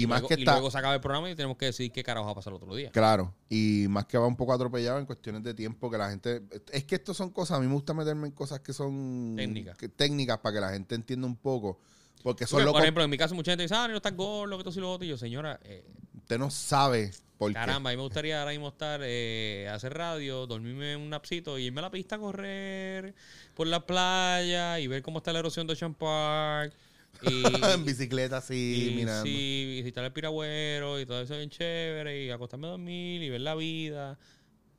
[0.00, 1.92] Y más luego, que y está- luego se acaba el programa y tenemos que decidir
[1.92, 2.90] qué carajo va a pasar el otro día.
[2.90, 6.42] Claro, y más que va un poco atropellado en cuestiones de tiempo que la gente...
[6.72, 9.34] Es que esto son cosas, a mí me gusta meterme en cosas que son...
[9.36, 9.76] Técnicas.
[9.76, 11.78] que- técnicas para que la gente entienda un poco.
[12.22, 12.78] Porque son Porque, locos...
[12.78, 14.80] por ejemplo, en mi caso mucha gente dice, ah, no estás gordo, que esto sí
[14.80, 15.04] lo otro.
[15.06, 15.84] Y yo, señora, eh,
[16.16, 17.54] Usted no sabe por qué.
[17.54, 21.56] caramba, a mí me gustaría ahora mismo estar, eh, hacer radio, dormirme en un napsito
[21.56, 23.14] y irme a la pista a correr
[23.54, 26.72] por la playa y ver cómo está la erosión de Ocean Park.
[27.22, 29.24] Y, en bicicleta así, y mirando.
[29.24, 33.40] sí, visitar el piragüero y todo eso bien chévere y acostarme a dormir y ver
[33.40, 34.18] la vida,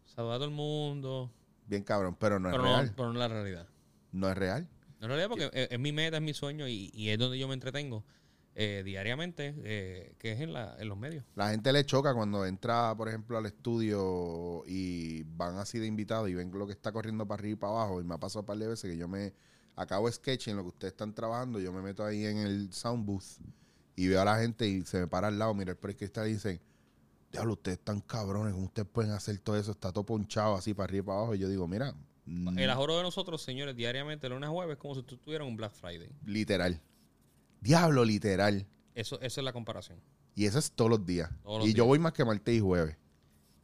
[0.05, 1.33] saludar a todo el mundo.
[1.65, 2.93] Bien cabrón, pero no es real.
[2.95, 3.67] pero no es la realidad.
[4.11, 4.67] No es real.
[4.99, 7.39] No es realidad porque es, es mi meta, es mi sueño y, y es donde
[7.39, 8.05] yo me entretengo
[8.59, 11.23] eh, diariamente, eh, que es en, la, en los medios.
[11.35, 16.27] La gente le choca cuando entra, por ejemplo, al estudio y van así de invitado
[16.27, 18.01] y ven lo que está corriendo para arriba y para abajo.
[18.01, 19.31] Y me ha pasado un par de veces que yo me
[19.77, 21.59] acabo sketch en lo que ustedes están trabajando.
[21.59, 23.39] Yo me meto ahí en el sound booth
[23.95, 26.33] y veo a la gente y se me para al lado, mira el cristal y
[26.33, 26.59] dicen,
[27.31, 29.71] diablo, ustedes están cabrones, ¿cómo ustedes pueden hacer todo eso?
[29.71, 31.35] Está todo ponchado así para arriba y para abajo.
[31.35, 31.93] Y yo digo, mira,
[32.25, 35.47] mm, El ajoro de nosotros, señores, diariamente, lunes a jueves, es como si tú tuvieras
[35.47, 36.09] un Black Friday.
[36.25, 36.81] literal.
[37.61, 38.67] Diablo, literal.
[38.95, 39.99] Eso, esa es la comparación.
[40.35, 41.29] Y eso es todos los días.
[41.43, 42.97] Todos los y yo voy más que martes y jueves.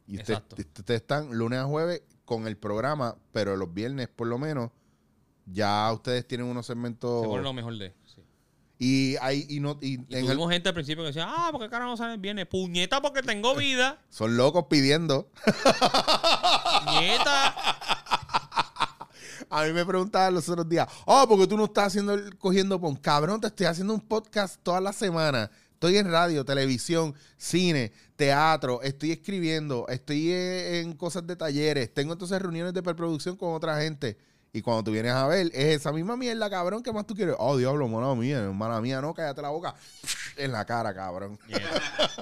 [0.06, 4.70] Y ustedes están lunes a jueves con el programa, pero los viernes por lo menos
[5.46, 7.22] ya ustedes tienen unos segmentos.
[7.22, 7.94] Se pone lo mejor de.
[8.06, 8.22] sí.
[8.76, 11.48] Y hay y no y Y en el- tuvimos gente al principio que decía, ah,
[11.52, 12.46] ¿por qué carajo no sale el viernes?
[12.46, 13.98] Puñeta, porque tengo vida.
[14.10, 15.30] son locos pidiendo.
[16.90, 17.54] Nieta.
[19.50, 22.80] A mí me preguntaban los otros días, oh, porque tú no estás haciendo el- cogiendo
[22.80, 22.96] pon.
[22.96, 25.50] Cabrón, te estoy haciendo un podcast toda la semana.
[25.74, 32.14] Estoy en radio, televisión, cine, teatro, estoy escribiendo, estoy eh, en cosas de talleres, tengo
[32.14, 34.16] entonces reuniones de preproducción con otra gente.
[34.54, 37.34] Y cuando tú vienes a ver, es esa misma mierda, cabrón, ¿qué más tú quieres?
[37.40, 39.74] Oh, diablo, mala mía, hermana mía, no, cállate la boca.
[40.36, 41.38] En la cara, cabrón.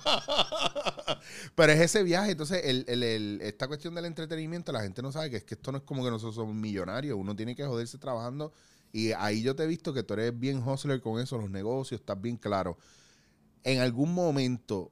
[1.54, 5.12] Pero es ese viaje, entonces el, el- el- esta cuestión del entretenimiento, la gente no
[5.12, 7.64] sabe que es que esto no es como que nosotros somos millonarios, uno tiene que
[7.64, 8.52] joderse trabajando
[8.92, 12.00] y ahí yo te he visto que tú eres bien hustler con eso, los negocios,
[12.00, 12.76] estás bien claro.
[13.64, 14.90] En algún momento,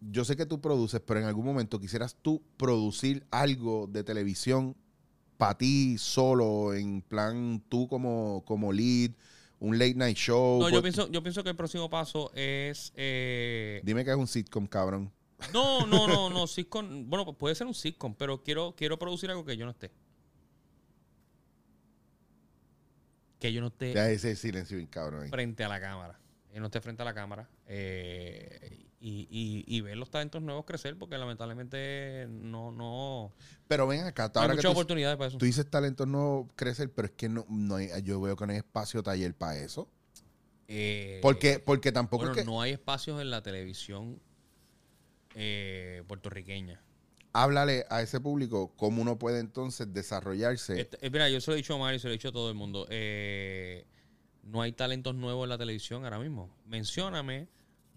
[0.00, 4.76] yo sé que tú produces, pero en algún momento quisieras tú producir algo de televisión
[5.38, 9.10] para ti solo, en plan tú como, como lead,
[9.60, 10.60] un late night show.
[10.60, 12.92] No, yo pienso, yo pienso que el próximo paso es.
[12.96, 15.12] eh, Dime que es un sitcom, cabrón.
[15.52, 16.46] no, no, no, no.
[16.46, 17.08] Sitcom.
[17.08, 19.90] Bueno, pues puede ser un sitcom, pero quiero, quiero producir algo que yo no esté.
[23.38, 25.24] Que yo no esté Ya ese silencio bien cabrón.
[25.24, 25.28] ahí.
[25.30, 26.18] frente a la cámara.
[26.52, 27.48] Que no esté frente a la cámara.
[27.66, 33.32] eh, y, y, y ver los talentos nuevos crecer, porque lamentablemente no, no.
[33.66, 35.38] Pero ven acá, Hay que muchas tú, oportunidades para eso.
[35.38, 38.52] tú dices talento no crecer, pero es que no, no hay- yo veo que no
[38.52, 39.88] hay espacio taller para eso.
[40.68, 44.20] Eh, Porque, porque tampoco bueno, es que no hay espacios en la televisión
[45.34, 46.80] eh, puertorriqueña.
[47.32, 50.80] háblale a ese público cómo uno puede entonces desarrollarse.
[50.80, 52.32] Este, eh, mira, yo se lo he dicho a Mario, se lo he dicho a
[52.32, 52.86] todo el mundo.
[52.90, 53.84] Eh,
[54.42, 56.50] no hay talentos nuevos en la televisión ahora mismo.
[56.66, 57.48] Mencióname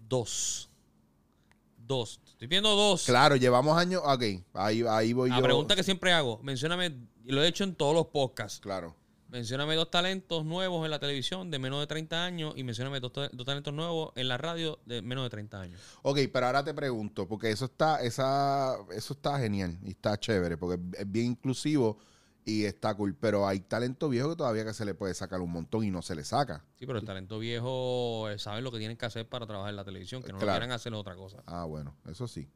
[0.08, 0.70] dos.
[1.78, 2.20] Dos.
[2.26, 3.04] Estoy pidiendo dos.
[3.04, 4.02] Claro, llevamos años.
[4.04, 4.22] Ok,
[4.54, 5.42] ahí, ahí voy La yo.
[5.42, 8.58] pregunta que siempre hago, mencióname, y lo he hecho en todos los podcasts.
[8.60, 8.94] Claro.
[9.28, 13.12] Mencióname dos talentos nuevos en la televisión de menos de 30 años y mencióname dos,
[13.12, 15.80] dos talentos nuevos en la radio de menos de 30 años.
[16.02, 20.56] Ok, pero ahora te pregunto, porque eso está, esa, eso está genial y está chévere,
[20.56, 21.98] porque es bien inclusivo
[22.46, 23.14] y está cool.
[23.14, 26.00] Pero hay talento viejo que todavía que se le puede sacar un montón y no
[26.00, 26.64] se le saca.
[26.78, 29.76] Sí, pero el talento viejo eh, saben lo que tienen que hacer para trabajar en
[29.76, 30.52] la televisión, que no Claro.
[30.52, 31.42] lo quieran hacer otra cosa.
[31.44, 32.48] Ah, bueno, eso sí.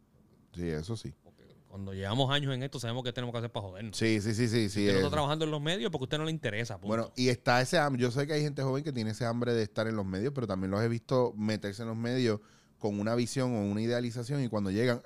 [0.55, 1.13] Sí, eso sí.
[1.23, 3.97] Porque cuando llevamos años en esto sabemos qué tenemos que hacer para jodernos.
[3.97, 4.69] Sí, sí, sí, sí.
[4.69, 6.75] sí usted no está trabajando en los medios porque a usted no le interesa.
[6.79, 6.89] punto.
[6.89, 8.01] Bueno, y está ese hambre.
[8.03, 10.33] Yo sé que hay gente joven que tiene ese hambre de estar en los medios,
[10.35, 12.41] pero también los he visto meterse en los medios
[12.79, 15.03] con una visión o una idealización y cuando llegan,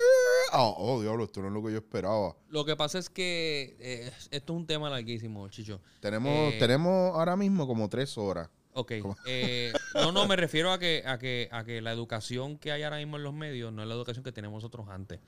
[0.52, 2.36] Oh, oh, diablo, esto no es lo que yo esperaba.
[2.48, 5.80] Lo que pasa es que eh, esto es un tema larguísimo, Chicho.
[6.00, 8.48] Tenemos, Eh, tenemos ahora mismo como tres horas.
[8.72, 8.92] Ok.
[9.26, 12.82] eh, no, no, me refiero a que, a, que, a que la educación que hay
[12.82, 15.20] ahora mismo en los medios no es la educación que teníamos nosotros antes.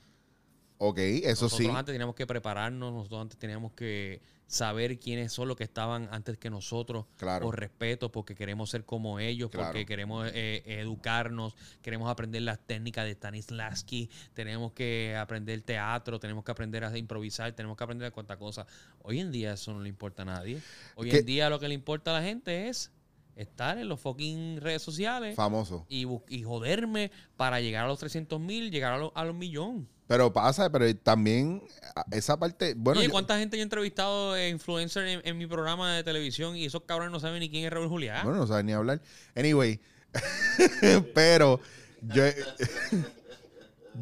[0.79, 1.67] Ok, eso nosotros sí.
[1.67, 6.37] antes teníamos que prepararnos, nosotros antes teníamos que saber quiénes son los que estaban antes
[6.37, 7.45] que nosotros, Claro.
[7.45, 9.67] por respeto, porque queremos ser como ellos, Claro.
[9.67, 16.43] porque queremos eh, educarnos, queremos aprender las técnicas de Stanislavski, tenemos que aprender teatro, tenemos
[16.43, 18.65] que aprender a improvisar, tenemos que aprender a cuánta cosa.
[19.03, 20.61] Hoy en día eso no le importa a nadie.
[20.95, 21.19] Hoy ¿Qué?
[21.19, 22.91] en día lo que le importa a la gente es
[23.37, 25.85] estar en los fucking redes sociales Famoso.
[25.89, 26.05] y,
[26.43, 29.85] joderme para llegar a los 300 mil, llegar a, los- a los millones.
[30.07, 31.61] Pero pasa, pero también
[31.95, 32.73] a- esa parte.
[32.75, 36.03] Bueno, Oye, yo- ¿cuánta gente yo he entrevistado de influencer en, en mi programa de
[36.03, 38.23] televisión y esos cabrones no saben ni quién es Raúl Julián?
[38.23, 39.01] bueno, no sabes ni hablar.
[39.35, 39.79] Anyway,
[41.13, 41.59] pero
[42.01, 42.35] yo he,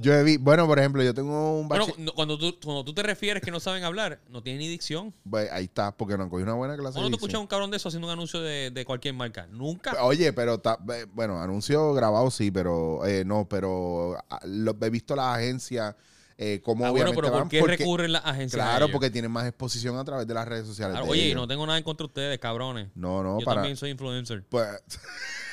[0.02, 2.84] yo he vi, bueno, por ejemplo, yo tengo un Bueno, bache- no, cuando, tú, cuando
[2.84, 5.14] tú te refieres que no saben hablar, no tienen ni dicción.
[5.30, 6.94] Pues, ahí está, porque no cogí una buena clase.
[6.94, 9.48] ¿Cuándo de te escuchas un cabrón de eso haciendo un anuncio de, de cualquier marca?
[9.48, 10.04] Nunca.
[10.04, 10.80] Oye, pero ta-
[11.14, 15.96] bueno, anuncio grabado sí, pero eh, no, pero ah, lo, he visto las agencias
[16.38, 18.62] eh, cómo Ah, bueno, pero ¿por qué porque- recurren las agencias?
[18.62, 20.96] Claro, porque tienen más exposición a través de las redes sociales.
[20.98, 21.38] Claro, oye, ellos.
[21.38, 22.90] no tengo nada en contra de ustedes, cabrones.
[22.94, 23.62] no, no, Yo para.
[23.62, 24.44] también soy influencer.
[24.50, 24.68] Pues,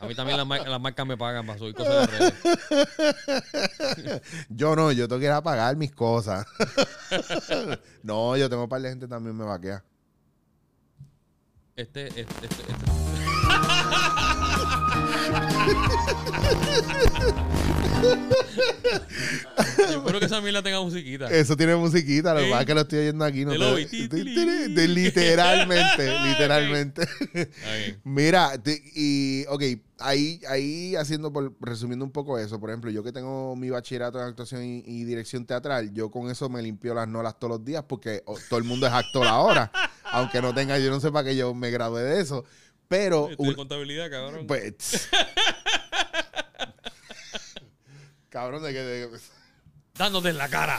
[0.00, 2.34] A mí también las, mar- las marcas me pagan para subir cosas de redes.
[4.48, 6.46] yo no, yo tengo que ir a pagar mis cosas.
[8.02, 9.82] no, yo tengo un par de gente también me vaquea.
[11.74, 12.74] Este, este, este, este-
[19.78, 21.28] Yo espero que esa mierda tenga musiquita.
[21.30, 22.50] Eso tiene musiquita, lo que Sí.
[22.50, 23.44] pasa es que lo estoy oyendo aquí.
[23.44, 27.08] No te- literalmente, literalmente.
[28.04, 28.52] Mira,
[28.94, 29.62] y ok,
[29.98, 34.18] ahí, ahí haciendo, por, resumiendo un poco eso, por ejemplo, yo que tengo mi bachillerato
[34.20, 37.64] en actuación y, y dirección teatral, yo con eso me limpio las nolas todos los
[37.64, 39.70] días porque oh, todo el mundo es actor ahora,
[40.12, 42.44] aunque no tenga, yo no sé para qué yo me gradué de eso,
[42.92, 43.30] pero...
[43.30, 44.46] Estoy de un- contabilidad, cabrón.
[44.46, 45.08] pues,
[48.28, 48.78] cabrón, de que...
[48.82, 49.08] de-
[49.94, 50.78] Dándote en la cara.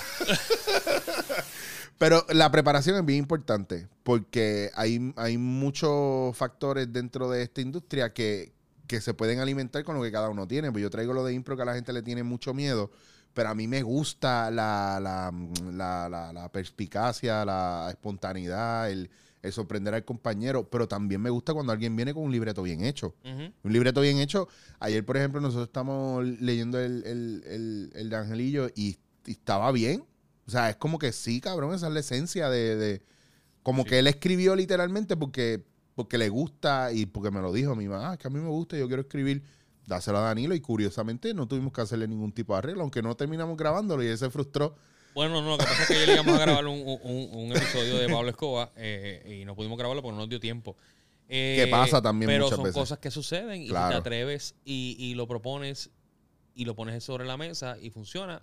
[1.99, 8.11] Pero la preparación es bien importante porque hay, hay muchos factores dentro de esta industria
[8.13, 8.53] que,
[8.87, 10.71] que se pueden alimentar con lo que cada uno tiene.
[10.71, 12.89] Pues yo traigo lo de impro que a la gente le tiene mucho miedo,
[13.35, 15.31] pero a mí me gusta la, la,
[15.71, 19.09] la- la- la perspicacia, la espontaneidad, el
[19.51, 23.15] sorprender al compañero, pero también me gusta cuando alguien viene con un libreto bien hecho.
[23.25, 24.47] Un libreto bien hecho.
[24.79, 29.71] Ayer, por ejemplo, nosotros estamos leyendo el, el, el- el de Angelillo y, y estaba
[29.71, 30.03] bien.
[30.47, 32.75] O sea, es como que sí, cabrón, esa es la esencia de...
[32.75, 33.01] de-
[33.63, 33.89] como Sí.
[33.89, 35.63] que él escribió literalmente porque,
[35.95, 38.39] porque le gusta y porque me lo dijo mi mamá, ah, es que a mí
[38.39, 39.41] me gusta, yo quiero escribir,
[39.87, 43.15] dáselo a Danilo y curiosamente no tuvimos que hacerle ningún tipo de arreglo, aunque no
[43.15, 44.75] terminamos grabándolo y él se frustró.
[45.13, 47.97] Bueno, no, lo que pasa es que ayer íbamos a grabar un, un- un episodio
[47.97, 50.75] de Pablo Escoba eh, y no pudimos grabarlo porque no nos dio tiempo.
[51.29, 52.79] Eh, Que pasa también Pero muchas son veces.
[52.79, 55.89] cosas que suceden y si te atreves y, y lo propones
[56.55, 58.41] y lo pones sobre la mesa y funciona.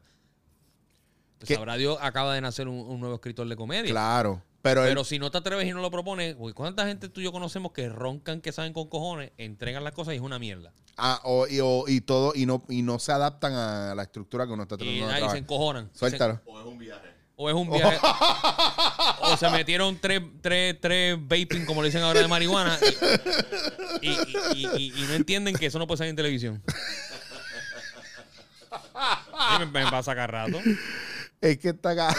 [1.38, 3.90] Pues sabrá Dios, acaba de nacer un, un nuevo escritor de comedia.
[3.90, 7.08] Claro, pero, él- Pero si no te atreves y no lo propones, uy, ¿cuánta gente
[7.08, 10.22] tú y yo conocemos que roncan, que saben con cojones, entregan las cosas y es
[10.22, 10.72] una mierda?
[11.02, 14.46] ah, o- y, o- y todo y no y no se adaptan a la estructura
[14.46, 15.90] que uno está Y, tratando de ahí se encojonan.
[15.94, 16.40] Suéltalo.
[16.44, 17.08] O es un viaje.
[17.36, 17.98] O es un viaje.
[19.22, 22.78] o se metieron tres, tres, tres vaping, como le dicen ahora, de marihuana.
[24.02, 24.16] Y, y-
[24.56, 26.62] y- y- y no entienden que eso no puede salir en televisión.
[29.58, 30.58] Me, me pasa cada rato.
[31.40, 32.14] Es que está acá.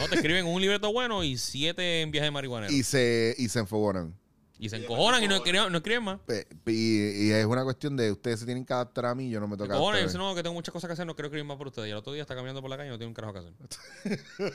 [0.00, 2.70] No, te escriben un libreto bueno y siete en viaje de marihuana.
[2.70, 4.14] y se, y se enfogonan.
[4.58, 6.18] Y se encojonan y no escriben, no escriben más.
[6.66, 9.46] Y, y es una cuestión de ustedes se tienen que adaptar a mí, yo no
[9.48, 11.88] me toca no, que tengo muchas cosas que hacer, no quiero escribir más por ustedes.
[11.88, 13.38] Y el otro día está caminando por la calle y no tiene un carajo que
[13.40, 13.52] hacer.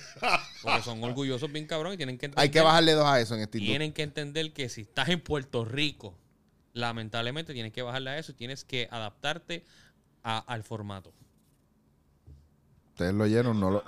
[0.63, 2.41] Porque son orgullosos bien cabrón y tienen que entender.
[2.43, 3.60] Hay que bajarle dos a eso en este.
[3.60, 6.17] Tienen que entender que si estás en Puerto Rico,
[6.73, 9.65] lamentablemente tienes que bajarle a eso y tienes que adaptarte
[10.23, 11.13] a- al formato.
[12.89, 13.84] Ustedes lo oyeron, no lo...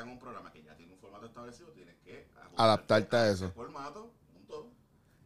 [0.00, 3.52] Contratan un- programa que ya tiene un formato establecido, tienes que Adaptarte a ese eso.
[3.54, 4.70] formato, punto.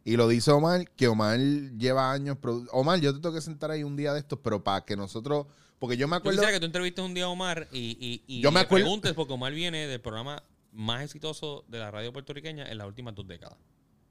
[0.03, 2.37] Y lo dice Omar, que Omar lleva años...
[2.37, 4.95] produ- Omar, yo te tengo que sentar ahí un día de estos, pero para que
[4.95, 5.47] nosotros...
[5.79, 6.37] Porque yo me Yo acuerdo...
[6.39, 8.85] quisiera que tú entrevistes un día a Omar y, y, y Yo me le acuerdo-
[8.85, 13.13] preguntes, porque Omar viene del programa más exitoso de la radio puertorriqueña en las últimas
[13.15, 13.57] dos décadas.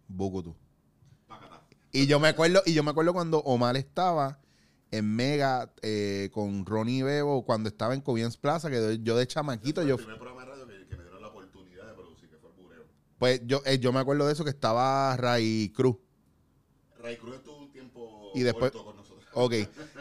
[0.08, 0.54] Bucutú.
[1.26, 1.62] Pacatá.
[1.92, 4.38] Y yo me acuerdo, y yo me acuerdo cuando Omar estaba
[4.90, 9.82] en Mega eh, con Ronnie Bebo, cuando estaba en Cobians Plaza, que yo de chamaquito,
[9.82, 12.36] yo el primer programa de radio que, que me dieron la oportunidad de producir, que
[12.36, 12.84] fue el Bureo.
[13.24, 15.96] Pues yo, eh, yo me acuerdo de eso, que estaba Ray Cruz.
[17.02, 19.24] Ray Cruz estuvo un tiempo Y después- con nosotros.
[19.32, 19.54] Ok.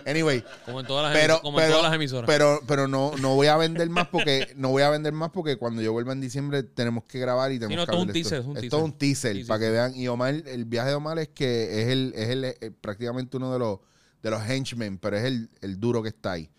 [0.05, 0.43] Anyway.
[0.65, 2.27] Como en todas las, Pero, emis- como en pero, todas las emisoras.
[2.27, 5.55] pero, pero no, no voy a vender más porque no voy a vender más porque
[5.55, 8.13] cuando yo vuelva en diciembre tenemos que grabar y tenemos no, que esto es un
[8.13, 9.65] teaser, es un Esto es un teaser Sí, sí, para sí.
[9.67, 9.95] que vean.
[9.95, 13.53] Y Omar, el viaje de Omar es que es el, es el, eh, prácticamente uno
[13.53, 13.79] de los
[14.21, 16.49] de los henchmen, pero es el, el duro que está ahí.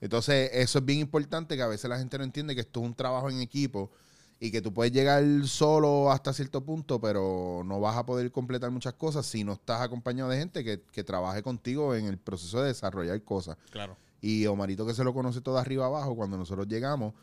[0.00, 2.86] Entonces, eso es bien importante que a veces la gente no entiende que esto es
[2.86, 3.90] un trabajo en equipo
[4.44, 8.70] y que tú puedes llegar solo hasta cierto punto, pero no vas a poder completar
[8.70, 12.60] muchas cosas si no estás acompañado de gente que, que trabaje contigo en el proceso
[12.60, 13.56] de desarrollar cosas.
[13.70, 13.96] Claro.
[14.20, 17.14] Y Omarito, que se lo conoce todo arriba abajo, cuando nosotros llegamos,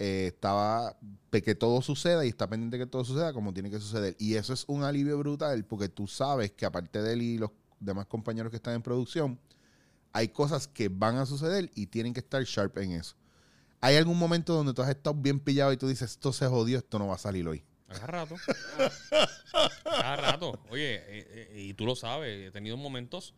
[0.00, 0.96] eh, estaba
[1.30, 4.16] que todo suceda y está pendiente que todo suceda como tiene que suceder.
[4.18, 7.52] Y eso es un alivio brutal porque tú sabes que aparte de él y los
[7.78, 9.38] demás compañeros que están en producción,
[10.12, 13.14] hay cosas que van a suceder y tienen que estar sharp en eso.
[13.84, 16.78] ¿Hay algún momento donde tú has estado bien pillado y tú dices, esto se jodió,
[16.78, 17.62] esto no va a salir hoy?
[17.86, 18.36] Cada rato.
[19.84, 20.58] Cada rato.
[20.70, 21.04] Oye, eh,
[21.52, 23.34] eh, y tú lo sabes, he tenido momentos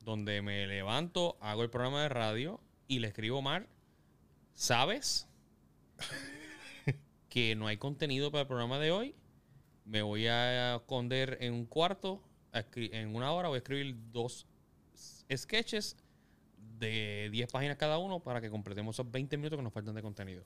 [0.00, 3.68] donde me levanto, hago el programa de radio y le escribo Mar,
[4.52, 5.28] ¿sabes
[7.28, 9.14] que no hay contenido para el programa de hoy?
[9.84, 12.20] Me voy a esconder en un cuarto,
[12.52, 14.44] en una hora voy a escribir dos
[15.32, 15.96] sketches
[16.78, 20.02] de 10 páginas cada uno para que completemos esos 20 minutos que nos faltan de
[20.02, 20.44] contenido.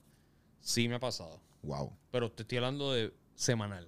[0.61, 1.39] Sí me ha pasado.
[1.63, 1.93] Wow.
[2.11, 3.87] Pero te estoy hablando de semanal.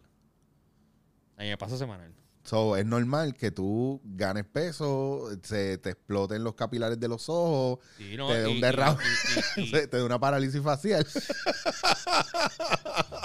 [1.38, 2.14] A mí me pasa semanal.
[2.44, 7.78] So, es normal que tú ganes peso, se te exploten los capilares de los ojos,
[7.98, 8.98] Sí, no, te dé un derrame,
[9.72, 11.06] te dé una parálisis facial.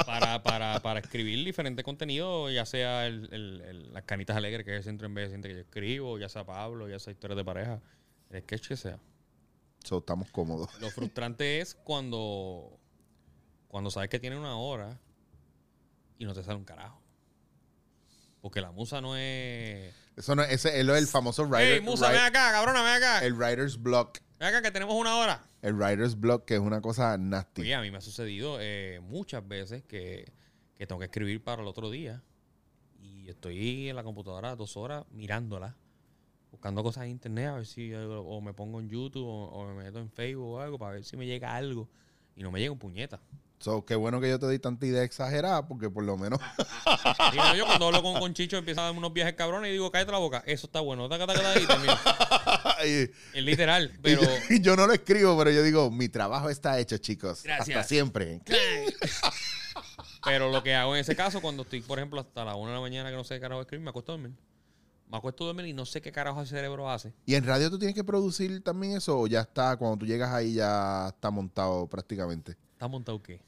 [0.07, 4.72] para, para, para escribir diferente contenido, ya sea el- el- el- las canitas alegres, que
[4.72, 7.12] es el centro en vez de gente que yo escribo, ya sea Pablo, ya sea
[7.12, 7.81] historias de pareja,
[8.30, 8.98] el sketch que sea.
[9.84, 10.68] So, estamos cómodos.
[10.80, 12.78] Lo frustrante es cuando,
[13.68, 14.98] cuando sabes que tiene una hora
[16.18, 17.00] y no te sale un carajo.
[18.40, 19.94] Porque la musa no es.
[20.16, 23.24] Eso no, ese es lo del famoso writer, ¡Ey, musa, ven acá, cabrona, ven acá!
[23.24, 24.18] el writer's block.
[24.38, 25.42] Ven acá que tenemos una hora.
[25.62, 27.62] El writer's block, que es una cosa nasty.
[27.62, 30.32] Oye, a mí me ha sucedido eh, muchas veces que,
[30.74, 32.22] que tengo que escribir para el otro día
[33.00, 35.76] y estoy en la computadora dos horas mirándola,
[36.50, 39.85] buscando cosas en internet a ver si o me pongo en YouTube o, o me
[39.85, 41.88] meto en Facebook o algo para ver si me llega algo
[42.35, 43.20] y no me llega un puñeta.
[43.59, 46.38] So, qué bueno que yo te di tanta idea exagerada, porque por lo menos.
[47.32, 49.90] Digo, yo cuando hablo con, con Chicho empieza a darme unos viajes cabrones y digo,
[49.90, 54.22] cállate la boca, eso está bueno, taca, taca, taca, y y, Es literal, y pero...
[54.22, 57.42] yo, y yo no lo escribo, pero yo digo, mi trabajo está hecho, chicos.
[57.44, 57.76] Gracias.
[57.78, 58.40] Hasta siempre.
[60.24, 62.76] Pero lo que hago en ese caso, cuando estoy, por ejemplo, hasta la una de
[62.76, 64.32] la mañana que no sé qué carajo escribir, me acuesto a dormir.
[65.08, 67.14] Me acuesto a dormir y no sé qué carajo el cerebro hace.
[67.24, 70.32] ¿Y en radio tú tienes que producir también eso o ya está, cuando tú llegas
[70.32, 72.56] ahí ya está montado prácticamente?
[72.72, 73.40] ¿Está montado qué?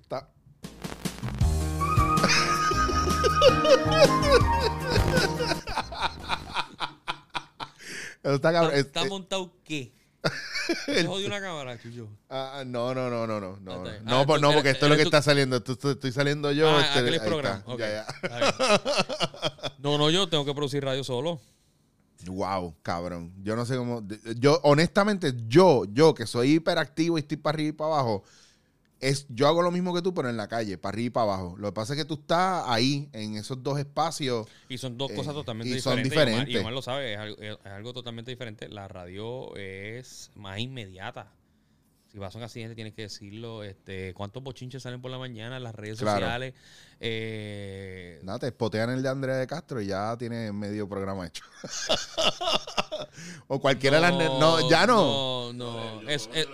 [0.00, 0.30] Está...
[8.22, 8.70] Eso está cabrón.
[8.74, 9.92] ¿Está, Es- está eh, montado qué?
[10.86, 12.08] ¿Te jodió una cámara, Chucho?
[12.30, 13.56] ah, no, no, no, no, no.
[13.60, 15.56] No, Ah, no, Ah, pues no, porque esto es lo que tú- está saliendo.
[15.56, 16.68] Esto- esto- estoy saliendo yo.
[16.70, 17.56] ah, este, ahí programa.
[17.58, 17.72] está.
[17.72, 18.06] Ok, Ya, ya.
[19.82, 21.40] No, no, yo tengo que producir radio solo.
[22.26, 23.32] Wow, cabrón.
[23.42, 24.02] Yo no sé cómo.
[24.38, 28.22] Yo, honestamente, yo, yo que soy hiperactivo y estoy para arriba y para abajo,
[29.00, 31.24] es, yo hago lo mismo que tú, pero en la calle, para arriba y para
[31.24, 31.56] abajo.
[31.58, 34.46] Lo que pasa es que tú estás ahí, en esos dos espacios.
[34.68, 36.14] Y son dos Eh, cosas totalmente y son diferentes.
[36.14, 36.54] Y Omar- diferentes.
[36.54, 38.68] Y Omar lo sabe, es algo, es algo totalmente diferente.
[38.68, 41.26] La radio es más inmediata.
[42.12, 43.62] Si vas a un accidente, tienes que decirlo.
[43.64, 46.20] Este, ¿Cuántos bochinches salen por la mañana en las redes Claro.
[46.20, 46.52] sociales?
[47.00, 51.42] Eh, Nada, te spotean el de Andrea de Castro y ya tiene medio programa hecho.
[53.48, 54.12] o cualquiera de las.
[54.12, 55.52] No, ya no.
[55.54, 56.08] No, no.
[56.10, 56.46] Es- es-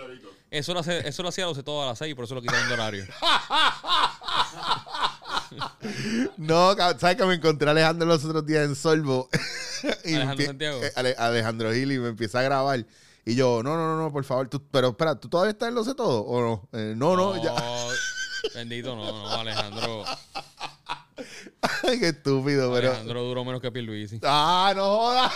[0.51, 2.33] eso, lo hace, eso lo hacía a las todo a las 6 y por eso
[2.35, 3.05] lo quitaron de horario.
[6.37, 9.29] No, ¿sabes que me encontré a Alejandro los otros días en Solvo?
[10.03, 10.83] Y Alejandro Santiago.
[10.83, 12.85] eh, Ale- Alejandro Gil y me empieza a grabar.
[13.29, 14.47] Y yo, no, no, no, no, por favor.
[14.49, 16.21] tú- pero espera, ¿tú todavía estás en Lo sé todo?
[16.21, 16.69] ¿O no?
[16.73, 17.53] Eh, no, no, ya.
[18.55, 20.03] Bendito, no, no, Alejandro.
[21.83, 22.87] Ay, qué estúpido, pero.
[22.89, 24.19] Alejandro duró menos que Pierluisi.
[24.23, 25.31] ¡Ah, no jodas!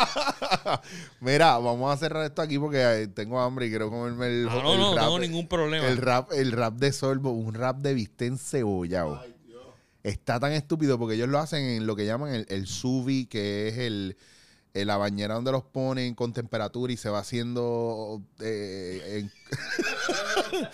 [1.20, 4.60] Mira, vamos a cerrar esto aquí porque eh, tengo hambre y quiero comerme el, Ah,
[4.62, 5.04] no, el no, no rap.
[5.04, 5.86] tengo ningún problema.
[5.86, 9.22] El rap, el rap de Sorbo, un rap de Vistén cebollado.
[10.02, 13.68] Está tan estúpido porque ellos lo hacen en lo que llaman el, el subi, que
[13.68, 14.16] es el,
[14.80, 19.32] el- la bañera donde los ponen con temperatura y se va haciendo eh, en-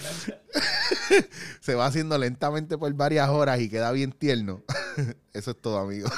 [1.60, 4.62] se va haciendo lentamente por varias horas y queda bien tierno.
[5.32, 6.08] Eso es todo, amigo.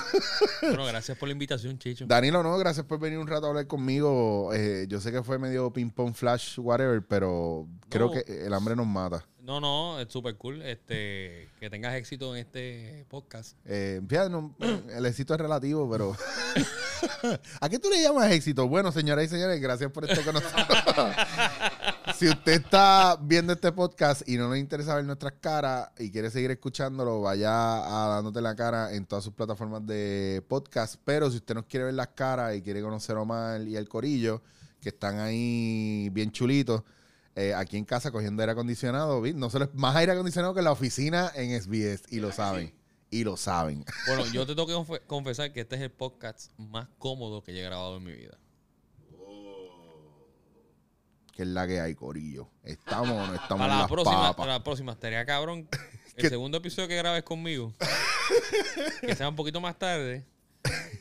[0.63, 2.07] Bueno, gracias por la invitación, Chicho.
[2.07, 4.51] Danilo, no, gracias por venir un rato a hablar conmigo.
[4.53, 8.75] Eh, yo sé que fue medio ping pong flash, whatever, pero creo que el hambre
[8.75, 9.25] nos mata.
[9.45, 10.63] No, no, es súper cool.
[10.63, 13.59] Este, que tengas éxito en este podcast.
[13.67, 16.17] Eh, fíjate, no, el éxito es relativo, pero.
[17.61, 18.67] ¿A qué tú le llamas éxito?
[18.67, 21.15] Bueno, señoras y señores, gracias por estar con nosotros.
[22.17, 26.31] si usted está viendo este podcast y no le interesa ver nuestras caras y quiere
[26.31, 30.95] seguir escuchándolo, vaya a dándote la cara en todas sus plataformas de podcast.
[31.05, 33.91] Pero si usted nos quiere ver las caras y quiere conocer a Omar y el
[33.91, 34.41] Corillo,
[34.81, 36.83] que están ahí bien chulitos.
[37.37, 39.33] Eh, aquí en casa cogiendo aire acondicionado, ¿vi?
[39.33, 42.73] no solo es más aire acondicionado que la oficina en SBS y lo saben,
[43.11, 43.85] y lo saben.
[44.07, 47.53] Bueno, yo te tengo que confe- confesar que este es el podcast más cómodo que
[47.53, 48.39] yo he grabado en mi vida.
[51.33, 52.49] que es la que hay, Corillo.
[52.63, 54.37] ¿Estamos o no estamos Para en la las próxima, papas?
[54.37, 55.69] para la próxima, estaría cabrón.
[56.17, 56.29] El ¿Qué?
[56.29, 57.75] segundo episodio que grabes conmigo,
[59.01, 60.25] que sea un poquito más tarde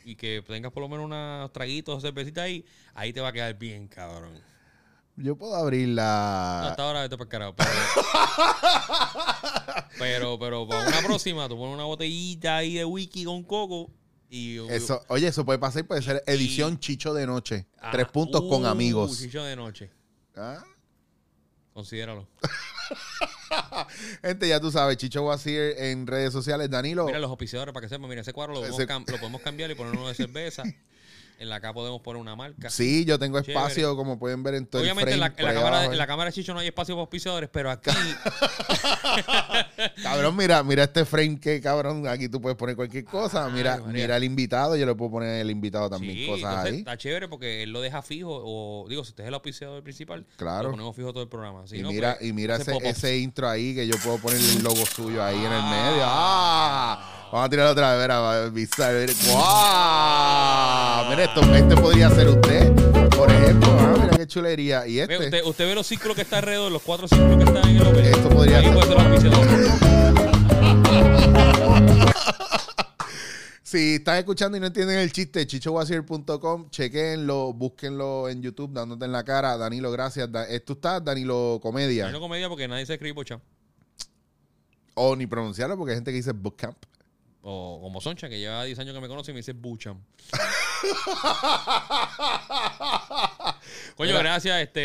[0.05, 2.65] y que tengas por lo menos unos traguitos o cervecita ahí,
[2.95, 4.41] ahí te va a quedar bien, cabrón.
[5.15, 6.69] Yo puedo abrir No, la...
[6.69, 7.55] hasta ahora vete para carajo.
[7.55, 7.69] Pero,
[9.99, 13.91] pero, pero para una próxima, tú pones una botellita ahí de wiki con coco
[14.29, 14.57] y.
[14.71, 17.67] Eso, oye, eso puede pasar, puede ser edición Chicho de noche.
[17.79, 19.19] Ah, Tres puntos con uh, amigos.
[19.19, 19.91] Chicho de noche.
[20.35, 20.63] ¿Ah?
[21.73, 22.27] Considéralo.
[24.23, 26.69] Gente, ya tú sabes, Chicho Wasir en redes sociales.
[26.69, 28.09] Danilo, Mira los auspiciadores para que sepan.
[28.09, 30.63] Mira, ese cuadro lo Ese- lo podemos cambiar y poner uno de cerveza.
[31.43, 32.69] En la acá podemos poner una marca.
[32.69, 33.59] sí, yo tengo Chévere.
[33.59, 35.41] espacio, como pueden ver en todo Obviamente el en la, frame.
[35.41, 35.91] en la por ahí cámara, abajo.
[35.91, 37.91] en la cámara de Chicho no hay espacio para auspiciadores, pero aquí
[40.01, 43.49] Cabrón, mira, mira este frame que cabrón, aquí tú puedes poner cualquier cosa.
[43.49, 46.79] Mira, mira el invitado, yo le puedo poner el invitado también sí, cosas entonces ahí.
[46.79, 48.29] está chévere porque él lo deja fijo.
[48.31, 50.63] O digo, si usted es el auspiciador principal, Claro.
[50.63, 51.67] lo ponemos fijo todo el programa.
[51.67, 54.39] Si y, no, mira, pues, y mira ese, ese intro ahí que yo puedo poner
[54.39, 55.89] el logo suyo ahí en el Ah.
[55.91, 56.03] medio.
[56.05, 57.09] ¡Ah!
[57.33, 59.09] Vamos a tirar otra vez, verá, va a avisar, ver.
[59.25, 61.09] ¡Wow!
[61.09, 62.71] Mira, esto, este podría ser usted,
[63.17, 63.69] por ejemplo.
[63.79, 64.87] Ah, mira qué chulería.
[64.87, 65.17] Y Ve, este.
[65.25, 67.87] usted, usted ve los círculos que está alrededor, los cuatro círculos que están en el
[67.87, 68.05] open.
[68.05, 68.73] Esto podría Ahí ser.
[68.73, 68.93] puede.
[73.63, 79.11] Si están escuchando y no entienden el chiste, chichowasier.com, chequenlo, búsquenlo en YouTube, dándote en
[79.11, 79.57] la cara.
[79.57, 80.31] Danilo, gracias.
[80.31, 82.11] Da- ¿Tú estás, Danilo Comedia?
[82.11, 83.41] No comedia porque nadie se escribe pocha.
[84.93, 86.77] O ni pronunciarlo porque hay gente que dice bootcamp.
[87.41, 89.97] O como Soncha, que lleva 10 años que me conoce y me dice Bucham.
[93.95, 94.61] Coño, gracias.
[94.61, 94.81] Este,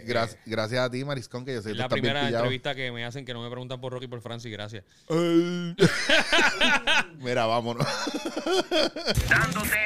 [0.00, 2.92] eh, Gra- gracias a ti, Mariscón, que yo sé que la bien primera entrevista que
[2.92, 4.50] me hacen que no me preguntan por Rocky y por Francis.
[4.52, 4.84] Gracias.
[7.18, 7.86] Mira, vámonos.
[9.28, 9.78] Dándote